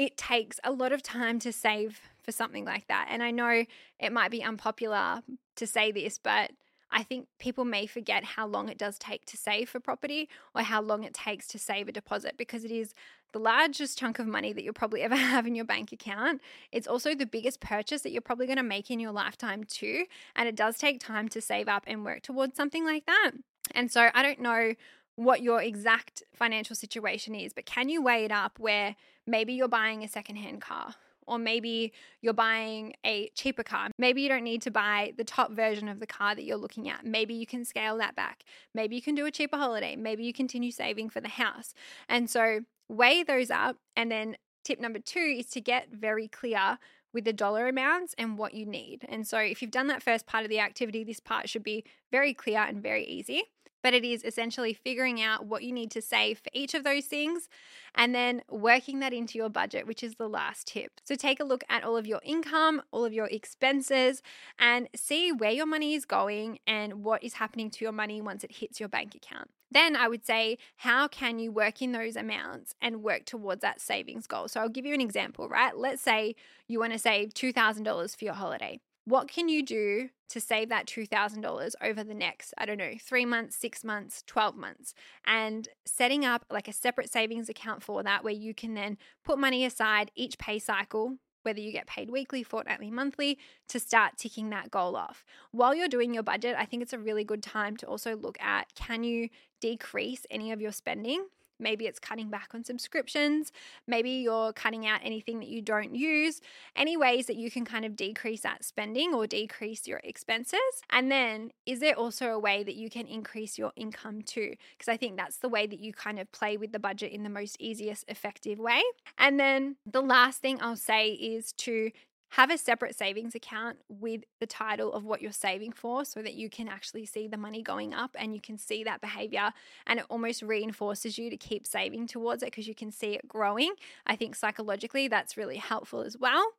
it 0.00 0.16
takes 0.16 0.58
a 0.64 0.72
lot 0.72 0.92
of 0.92 1.02
time 1.02 1.38
to 1.38 1.52
save 1.52 2.00
for 2.22 2.32
something 2.32 2.64
like 2.64 2.88
that. 2.88 3.08
And 3.10 3.22
I 3.22 3.30
know 3.30 3.66
it 3.98 4.12
might 4.12 4.30
be 4.30 4.42
unpopular 4.42 5.20
to 5.56 5.66
say 5.66 5.92
this, 5.92 6.16
but 6.16 6.52
I 6.90 7.02
think 7.02 7.26
people 7.38 7.66
may 7.66 7.84
forget 7.84 8.24
how 8.24 8.46
long 8.46 8.70
it 8.70 8.78
does 8.78 8.98
take 8.98 9.26
to 9.26 9.36
save 9.36 9.68
for 9.68 9.78
property 9.78 10.30
or 10.54 10.62
how 10.62 10.80
long 10.80 11.04
it 11.04 11.12
takes 11.12 11.46
to 11.48 11.58
save 11.58 11.86
a 11.86 11.92
deposit 11.92 12.36
because 12.38 12.64
it 12.64 12.70
is 12.70 12.94
the 13.32 13.38
largest 13.38 13.98
chunk 13.98 14.18
of 14.18 14.26
money 14.26 14.54
that 14.54 14.64
you'll 14.64 14.72
probably 14.72 15.02
ever 15.08 15.16
have 15.16 15.46
in 15.46 15.54
your 15.54 15.66
bank 15.66 15.92
account. 15.92 16.40
It's 16.72 16.88
also 16.88 17.14
the 17.14 17.26
biggest 17.26 17.60
purchase 17.60 18.00
that 18.00 18.10
you're 18.10 18.22
probably 18.22 18.46
going 18.46 18.56
to 18.56 18.62
make 18.62 18.90
in 18.90 19.00
your 19.00 19.12
lifetime, 19.12 19.64
too. 19.64 20.06
And 20.34 20.48
it 20.48 20.56
does 20.56 20.78
take 20.78 20.98
time 20.98 21.28
to 21.28 21.42
save 21.42 21.68
up 21.68 21.84
and 21.86 22.06
work 22.06 22.22
towards 22.22 22.56
something 22.56 22.86
like 22.86 23.04
that. 23.04 23.32
And 23.74 23.92
so 23.92 24.08
I 24.14 24.22
don't 24.22 24.40
know 24.40 24.72
what 25.16 25.42
your 25.42 25.60
exact 25.62 26.22
financial 26.32 26.74
situation 26.74 27.34
is, 27.34 27.52
but 27.52 27.66
can 27.66 27.88
you 27.88 28.02
weigh 28.02 28.24
it 28.24 28.32
up 28.32 28.58
where 28.58 28.96
maybe 29.26 29.52
you're 29.52 29.68
buying 29.68 30.02
a 30.02 30.08
secondhand 30.08 30.60
car? 30.60 30.94
Or 31.26 31.38
maybe 31.38 31.92
you're 32.22 32.32
buying 32.32 32.94
a 33.06 33.28
cheaper 33.36 33.62
car. 33.62 33.88
Maybe 33.98 34.22
you 34.22 34.28
don't 34.28 34.42
need 34.42 34.62
to 34.62 34.70
buy 34.70 35.12
the 35.16 35.22
top 35.22 35.52
version 35.52 35.88
of 35.88 36.00
the 36.00 36.06
car 36.06 36.34
that 36.34 36.42
you're 36.42 36.56
looking 36.56 36.88
at. 36.88 37.06
Maybe 37.06 37.34
you 37.34 37.46
can 37.46 37.64
scale 37.64 37.98
that 37.98 38.16
back. 38.16 38.42
Maybe 38.74 38.96
you 38.96 39.02
can 39.02 39.14
do 39.14 39.26
a 39.26 39.30
cheaper 39.30 39.56
holiday. 39.56 39.94
Maybe 39.94 40.24
you 40.24 40.32
continue 40.32 40.72
saving 40.72 41.10
for 41.10 41.20
the 41.20 41.28
house. 41.28 41.72
And 42.08 42.28
so 42.28 42.62
weigh 42.88 43.22
those 43.22 43.50
up. 43.50 43.76
And 43.94 44.10
then 44.10 44.38
tip 44.64 44.80
number 44.80 44.98
two 44.98 45.36
is 45.38 45.46
to 45.50 45.60
get 45.60 45.92
very 45.92 46.26
clear 46.26 46.78
with 47.12 47.24
the 47.24 47.32
dollar 47.32 47.68
amounts 47.68 48.14
and 48.18 48.36
what 48.38 48.54
you 48.54 48.66
need. 48.66 49.04
And 49.08 49.26
so 49.26 49.38
if 49.38 49.62
you've 49.62 49.70
done 49.70 49.86
that 49.88 50.02
first 50.02 50.26
part 50.26 50.44
of 50.44 50.50
the 50.50 50.60
activity, 50.60 51.04
this 51.04 51.20
part 51.20 51.48
should 51.48 51.62
be 51.62 51.84
very 52.10 52.34
clear 52.34 52.60
and 52.60 52.82
very 52.82 53.04
easy 53.04 53.44
but 53.82 53.94
it 53.94 54.04
is 54.04 54.24
essentially 54.24 54.74
figuring 54.74 55.20
out 55.20 55.46
what 55.46 55.62
you 55.62 55.72
need 55.72 55.90
to 55.92 56.02
save 56.02 56.38
for 56.38 56.50
each 56.52 56.74
of 56.74 56.84
those 56.84 57.06
things 57.06 57.48
and 57.94 58.14
then 58.14 58.42
working 58.48 59.00
that 59.00 59.12
into 59.12 59.38
your 59.38 59.48
budget, 59.48 59.86
which 59.86 60.02
is 60.02 60.14
the 60.14 60.28
last 60.28 60.66
tip. 60.66 61.00
So 61.04 61.14
take 61.14 61.40
a 61.40 61.44
look 61.44 61.64
at 61.68 61.84
all 61.84 61.96
of 61.96 62.06
your 62.06 62.20
income, 62.24 62.82
all 62.92 63.04
of 63.04 63.12
your 63.12 63.26
expenses, 63.26 64.22
and 64.58 64.88
see 64.94 65.32
where 65.32 65.50
your 65.50 65.66
money 65.66 65.94
is 65.94 66.04
going 66.04 66.58
and 66.66 67.04
what 67.04 67.22
is 67.24 67.34
happening 67.34 67.70
to 67.70 67.84
your 67.84 67.92
money 67.92 68.20
once 68.20 68.44
it 68.44 68.56
hits 68.56 68.80
your 68.80 68.88
bank 68.88 69.14
account. 69.14 69.50
Then 69.72 69.94
I 69.94 70.08
would 70.08 70.26
say, 70.26 70.58
how 70.78 71.06
can 71.06 71.38
you 71.38 71.52
work 71.52 71.80
in 71.80 71.92
those 71.92 72.16
amounts 72.16 72.74
and 72.82 73.02
work 73.02 73.24
towards 73.24 73.62
that 73.62 73.80
savings 73.80 74.26
goal? 74.26 74.48
So 74.48 74.60
I'll 74.60 74.68
give 74.68 74.84
you 74.84 74.94
an 74.94 75.00
example, 75.00 75.48
right? 75.48 75.76
Let's 75.76 76.02
say 76.02 76.34
you 76.66 76.80
want 76.80 76.92
to 76.92 76.98
save 76.98 77.34
$2,000 77.34 78.16
for 78.16 78.24
your 78.24 78.34
holiday 78.34 78.80
what 79.10 79.28
can 79.28 79.48
you 79.48 79.64
do 79.64 80.08
to 80.28 80.40
save 80.40 80.68
that 80.68 80.86
$2,000 80.86 81.72
over 81.82 82.04
the 82.04 82.14
next, 82.14 82.54
I 82.56 82.64
don't 82.64 82.78
know, 82.78 82.92
three 83.00 83.24
months, 83.24 83.56
six 83.56 83.82
months, 83.82 84.22
12 84.26 84.56
months? 84.56 84.94
And 85.26 85.68
setting 85.84 86.24
up 86.24 86.44
like 86.48 86.68
a 86.68 86.72
separate 86.72 87.10
savings 87.10 87.48
account 87.48 87.82
for 87.82 88.04
that 88.04 88.22
where 88.22 88.32
you 88.32 88.54
can 88.54 88.74
then 88.74 88.96
put 89.24 89.38
money 89.38 89.64
aside 89.64 90.12
each 90.14 90.38
pay 90.38 90.60
cycle, 90.60 91.16
whether 91.42 91.58
you 91.60 91.72
get 91.72 91.88
paid 91.88 92.10
weekly, 92.10 92.44
fortnightly, 92.44 92.90
monthly, 92.90 93.38
to 93.68 93.80
start 93.80 94.16
ticking 94.16 94.50
that 94.50 94.70
goal 94.70 94.94
off. 94.94 95.24
While 95.50 95.74
you're 95.74 95.88
doing 95.88 96.14
your 96.14 96.22
budget, 96.22 96.54
I 96.56 96.64
think 96.64 96.82
it's 96.82 96.92
a 96.92 96.98
really 96.98 97.24
good 97.24 97.42
time 97.42 97.76
to 97.78 97.86
also 97.86 98.16
look 98.16 98.40
at 98.40 98.72
can 98.76 99.02
you 99.02 99.28
decrease 99.60 100.24
any 100.30 100.52
of 100.52 100.60
your 100.60 100.72
spending? 100.72 101.26
Maybe 101.60 101.86
it's 101.86 101.98
cutting 101.98 102.30
back 102.30 102.50
on 102.54 102.64
subscriptions. 102.64 103.52
Maybe 103.86 104.10
you're 104.10 104.52
cutting 104.52 104.86
out 104.86 105.00
anything 105.02 105.40
that 105.40 105.48
you 105.48 105.62
don't 105.62 105.94
use. 105.94 106.40
Any 106.74 106.96
ways 106.96 107.26
that 107.26 107.36
you 107.36 107.50
can 107.50 107.64
kind 107.64 107.84
of 107.84 107.96
decrease 107.96 108.40
that 108.42 108.64
spending 108.64 109.14
or 109.14 109.26
decrease 109.26 109.86
your 109.86 110.00
expenses. 110.02 110.60
And 110.90 111.10
then, 111.10 111.50
is 111.66 111.80
there 111.80 111.94
also 111.94 112.28
a 112.28 112.38
way 112.38 112.62
that 112.62 112.74
you 112.74 112.90
can 112.90 113.06
increase 113.06 113.58
your 113.58 113.72
income 113.76 114.22
too? 114.22 114.54
Because 114.76 114.92
I 114.92 114.96
think 114.96 115.16
that's 115.16 115.36
the 115.36 115.48
way 115.48 115.66
that 115.66 115.80
you 115.80 115.92
kind 115.92 116.18
of 116.18 116.30
play 116.32 116.56
with 116.56 116.72
the 116.72 116.78
budget 116.78 117.12
in 117.12 117.22
the 117.22 117.30
most 117.30 117.56
easiest, 117.60 118.04
effective 118.08 118.58
way. 118.58 118.82
And 119.18 119.38
then 119.38 119.76
the 119.86 120.02
last 120.02 120.40
thing 120.40 120.58
I'll 120.60 120.76
say 120.76 121.10
is 121.10 121.52
to 121.52 121.90
have 122.30 122.50
a 122.50 122.56
separate 122.58 122.96
savings 122.96 123.34
account 123.34 123.78
with 123.88 124.22
the 124.38 124.46
title 124.46 124.92
of 124.92 125.04
what 125.04 125.20
you're 125.20 125.32
saving 125.32 125.72
for 125.72 126.04
so 126.04 126.22
that 126.22 126.34
you 126.34 126.48
can 126.48 126.68
actually 126.68 127.04
see 127.04 127.26
the 127.26 127.36
money 127.36 127.60
going 127.60 127.92
up 127.92 128.14
and 128.18 128.34
you 128.34 128.40
can 128.40 128.56
see 128.56 128.84
that 128.84 129.00
behavior 129.00 129.52
and 129.86 129.98
it 129.98 130.06
almost 130.08 130.42
reinforces 130.42 131.18
you 131.18 131.28
to 131.28 131.36
keep 131.36 131.66
saving 131.66 132.06
towards 132.06 132.42
it 132.42 132.46
because 132.46 132.68
you 132.68 132.74
can 132.74 132.92
see 132.92 133.14
it 133.14 133.26
growing. 133.26 133.74
I 134.06 134.14
think 134.14 134.36
psychologically 134.36 135.08
that's 135.08 135.36
really 135.36 135.56
helpful 135.56 136.02
as 136.02 136.16
well. 136.16 136.52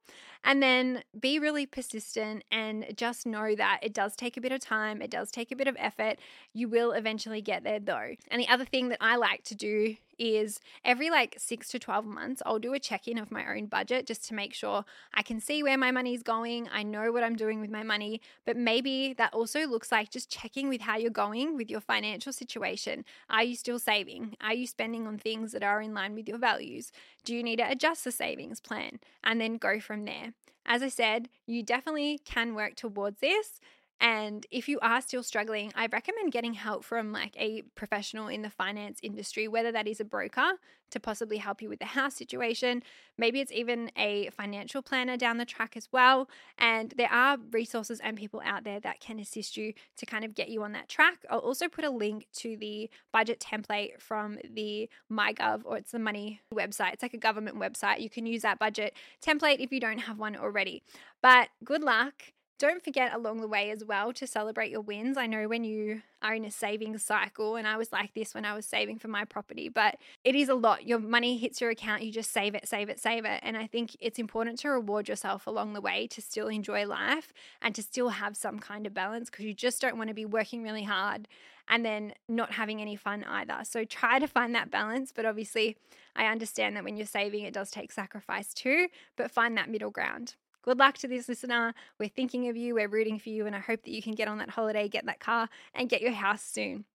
And 0.43 0.61
then 0.61 1.03
be 1.17 1.39
really 1.39 1.65
persistent 1.65 2.43
and 2.51 2.85
just 2.97 3.25
know 3.25 3.55
that 3.55 3.79
it 3.81 3.93
does 3.93 4.15
take 4.15 4.35
a 4.35 4.41
bit 4.41 4.51
of 4.51 4.59
time, 4.59 5.01
it 5.01 5.09
does 5.09 5.31
take 5.31 5.51
a 5.51 5.55
bit 5.55 5.67
of 5.67 5.77
effort. 5.79 6.17
You 6.53 6.67
will 6.67 6.91
eventually 6.91 7.41
get 7.41 7.63
there 7.63 7.79
though. 7.79 8.15
And 8.29 8.41
the 8.41 8.49
other 8.49 8.65
thing 8.65 8.89
that 8.89 8.97
I 8.99 9.15
like 9.15 9.43
to 9.45 9.55
do 9.55 9.95
is 10.17 10.59
every 10.83 11.09
like 11.09 11.35
six 11.37 11.67
to 11.69 11.79
12 11.79 12.05
months, 12.05 12.41
I'll 12.45 12.59
do 12.59 12.73
a 12.73 12.79
check 12.79 13.07
in 13.07 13.17
of 13.17 13.31
my 13.31 13.45
own 13.45 13.65
budget 13.65 14.05
just 14.05 14.27
to 14.27 14.33
make 14.33 14.53
sure 14.53 14.85
I 15.13 15.21
can 15.21 15.39
see 15.39 15.63
where 15.63 15.77
my 15.77 15.91
money's 15.91 16.23
going. 16.23 16.69
I 16.71 16.83
know 16.83 17.11
what 17.11 17.23
I'm 17.23 17.35
doing 17.35 17.61
with 17.61 17.69
my 17.69 17.83
money, 17.83 18.21
but 18.45 18.57
maybe 18.57 19.13
that 19.13 19.33
also 19.33 19.67
looks 19.67 19.91
like 19.91 20.11
just 20.11 20.29
checking 20.29 20.69
with 20.69 20.81
how 20.81 20.97
you're 20.97 21.09
going 21.09 21.55
with 21.55 21.69
your 21.69 21.81
financial 21.81 22.33
situation. 22.33 23.05
Are 23.29 23.43
you 23.43 23.55
still 23.55 23.79
saving? 23.79 24.35
Are 24.41 24.53
you 24.53 24.67
spending 24.67 25.07
on 25.07 25.17
things 25.17 25.51
that 25.51 25.63
are 25.63 25.81
in 25.81 25.93
line 25.93 26.15
with 26.15 26.27
your 26.27 26.37
values? 26.37 26.91
Do 27.23 27.35
you 27.35 27.43
need 27.43 27.57
to 27.57 27.69
adjust 27.69 28.03
the 28.03 28.11
savings 28.11 28.59
plan? 28.59 28.99
And 29.23 29.39
then 29.39 29.57
go 29.57 29.79
from 29.79 30.05
there. 30.05 30.33
As 30.65 30.83
I 30.83 30.89
said, 30.89 31.29
you 31.45 31.63
definitely 31.63 32.19
can 32.23 32.53
work 32.53 32.75
towards 32.75 33.19
this. 33.19 33.59
And 34.01 34.47
if 34.49 34.67
you 34.67 34.79
are 34.79 34.99
still 34.99 35.21
struggling, 35.21 35.71
I 35.75 35.85
recommend 35.85 36.31
getting 36.31 36.55
help 36.55 36.83
from 36.83 37.11
like 37.11 37.35
a 37.37 37.61
professional 37.75 38.27
in 38.27 38.41
the 38.41 38.49
finance 38.49 38.99
industry, 39.03 39.47
whether 39.47 39.71
that 39.71 39.87
is 39.87 39.99
a 39.99 40.05
broker 40.05 40.53
to 40.89 40.99
possibly 40.99 41.37
help 41.37 41.61
you 41.61 41.69
with 41.69 41.77
the 41.77 41.85
house 41.85 42.15
situation. 42.15 42.81
Maybe 43.19 43.41
it's 43.41 43.51
even 43.51 43.91
a 43.95 44.31
financial 44.31 44.81
planner 44.81 45.17
down 45.17 45.37
the 45.37 45.45
track 45.45 45.77
as 45.77 45.87
well. 45.91 46.27
And 46.57 46.95
there 46.97 47.11
are 47.11 47.37
resources 47.51 47.99
and 47.99 48.17
people 48.17 48.41
out 48.43 48.63
there 48.63 48.79
that 48.79 49.01
can 49.01 49.19
assist 49.19 49.55
you 49.55 49.71
to 49.97 50.05
kind 50.07 50.25
of 50.25 50.33
get 50.33 50.49
you 50.49 50.63
on 50.63 50.71
that 50.71 50.89
track. 50.89 51.19
I'll 51.29 51.37
also 51.37 51.69
put 51.69 51.85
a 51.85 51.91
link 51.91 52.25
to 52.37 52.57
the 52.57 52.89
budget 53.13 53.39
template 53.39 54.01
from 54.01 54.39
the 54.51 54.89
MyGov 55.11 55.61
or 55.63 55.77
it's 55.77 55.91
the 55.91 55.99
money 55.99 56.41
website. 56.51 56.93
It's 56.93 57.03
like 57.03 57.13
a 57.13 57.17
government 57.17 57.59
website. 57.59 58.01
You 58.01 58.09
can 58.09 58.25
use 58.25 58.41
that 58.41 58.57
budget 58.57 58.95
template 59.23 59.59
if 59.59 59.71
you 59.71 59.79
don't 59.79 59.99
have 59.99 60.17
one 60.17 60.35
already. 60.35 60.81
But 61.21 61.49
good 61.63 61.83
luck 61.83 62.33
don't 62.61 62.83
forget 62.83 63.11
along 63.11 63.41
the 63.41 63.47
way 63.47 63.71
as 63.71 63.83
well 63.83 64.13
to 64.13 64.27
celebrate 64.27 64.69
your 64.69 64.81
wins. 64.81 65.17
I 65.17 65.25
know 65.25 65.47
when 65.47 65.63
you 65.63 66.03
are 66.21 66.35
in 66.35 66.45
a 66.45 66.51
savings 66.51 67.03
cycle, 67.03 67.55
and 67.55 67.67
I 67.67 67.75
was 67.75 67.91
like 67.91 68.13
this 68.13 68.35
when 68.35 68.45
I 68.45 68.53
was 68.53 68.67
saving 68.67 68.99
for 68.99 69.07
my 69.07 69.25
property, 69.25 69.67
but 69.67 69.97
it 70.23 70.35
is 70.35 70.47
a 70.47 70.53
lot. 70.53 70.85
Your 70.85 70.99
money 70.99 71.37
hits 71.37 71.59
your 71.59 71.71
account, 71.71 72.03
you 72.03 72.11
just 72.11 72.31
save 72.31 72.53
it, 72.53 72.67
save 72.67 72.87
it, 72.87 72.99
save 72.99 73.25
it. 73.25 73.39
And 73.41 73.57
I 73.57 73.65
think 73.65 73.97
it's 73.99 74.19
important 74.19 74.59
to 74.59 74.69
reward 74.69 75.09
yourself 75.09 75.47
along 75.47 75.73
the 75.73 75.81
way 75.81 76.05
to 76.11 76.21
still 76.21 76.49
enjoy 76.49 76.85
life 76.85 77.33
and 77.63 77.73
to 77.73 77.81
still 77.81 78.09
have 78.09 78.37
some 78.37 78.59
kind 78.59 78.85
of 78.85 78.93
balance 78.93 79.31
because 79.31 79.45
you 79.45 79.55
just 79.55 79.81
don't 79.81 79.97
want 79.97 80.09
to 80.09 80.13
be 80.13 80.25
working 80.25 80.61
really 80.61 80.83
hard 80.83 81.27
and 81.67 81.83
then 81.83 82.13
not 82.29 82.51
having 82.51 82.79
any 82.79 82.95
fun 82.95 83.23
either. 83.23 83.61
So 83.63 83.85
try 83.85 84.19
to 84.19 84.27
find 84.27 84.53
that 84.53 84.69
balance. 84.69 85.11
But 85.11 85.25
obviously, 85.25 85.77
I 86.15 86.25
understand 86.25 86.75
that 86.75 86.83
when 86.83 86.95
you're 86.95 87.07
saving, 87.07 87.43
it 87.43 87.55
does 87.55 87.71
take 87.71 87.91
sacrifice 87.91 88.53
too, 88.53 88.87
but 89.15 89.31
find 89.31 89.57
that 89.57 89.67
middle 89.67 89.89
ground. 89.89 90.35
Good 90.63 90.79
luck 90.79 90.97
to 90.99 91.07
this 91.07 91.27
listener. 91.27 91.73
We're 91.99 92.09
thinking 92.09 92.47
of 92.49 92.55
you, 92.55 92.75
we're 92.75 92.87
rooting 92.87 93.19
for 93.19 93.29
you, 93.29 93.45
and 93.45 93.55
I 93.55 93.59
hope 93.59 93.83
that 93.83 93.91
you 93.91 94.01
can 94.01 94.13
get 94.13 94.27
on 94.27 94.37
that 94.39 94.51
holiday, 94.51 94.87
get 94.87 95.05
that 95.05 95.19
car, 95.19 95.49
and 95.73 95.89
get 95.89 96.01
your 96.01 96.11
house 96.11 96.43
soon. 96.43 96.85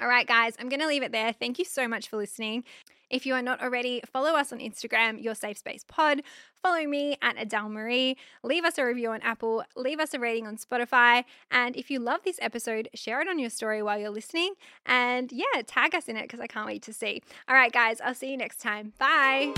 All 0.00 0.08
right, 0.08 0.26
guys, 0.26 0.56
I'm 0.58 0.68
going 0.68 0.80
to 0.80 0.88
leave 0.88 1.02
it 1.02 1.12
there. 1.12 1.32
Thank 1.32 1.58
you 1.58 1.64
so 1.64 1.86
much 1.86 2.08
for 2.08 2.16
listening. 2.16 2.64
If 3.10 3.26
you 3.26 3.34
are 3.34 3.42
not 3.42 3.62
already, 3.62 4.02
follow 4.10 4.32
us 4.32 4.52
on 4.52 4.58
Instagram, 4.58 5.22
Your 5.22 5.34
Safe 5.34 5.58
Space 5.58 5.84
Pod. 5.86 6.22
Follow 6.60 6.84
me 6.84 7.16
at 7.22 7.40
Adele 7.40 7.68
Marie. 7.68 8.16
Leave 8.42 8.64
us 8.64 8.78
a 8.78 8.84
review 8.84 9.10
on 9.10 9.20
Apple. 9.20 9.62
Leave 9.76 10.00
us 10.00 10.14
a 10.14 10.18
rating 10.18 10.46
on 10.46 10.56
Spotify. 10.56 11.24
And 11.50 11.76
if 11.76 11.90
you 11.90 12.00
love 12.00 12.22
this 12.24 12.38
episode, 12.42 12.88
share 12.94 13.20
it 13.20 13.28
on 13.28 13.38
your 13.38 13.50
story 13.50 13.82
while 13.82 14.00
you're 14.00 14.10
listening. 14.10 14.54
And 14.84 15.30
yeah, 15.30 15.62
tag 15.66 15.94
us 15.94 16.08
in 16.08 16.16
it 16.16 16.22
because 16.22 16.40
I 16.40 16.46
can't 16.46 16.66
wait 16.66 16.82
to 16.82 16.92
see. 16.92 17.22
All 17.46 17.54
right, 17.54 17.72
guys, 17.72 18.00
I'll 18.00 18.14
see 18.14 18.30
you 18.30 18.36
next 18.36 18.60
time. 18.60 18.94
Bye. 18.98 19.54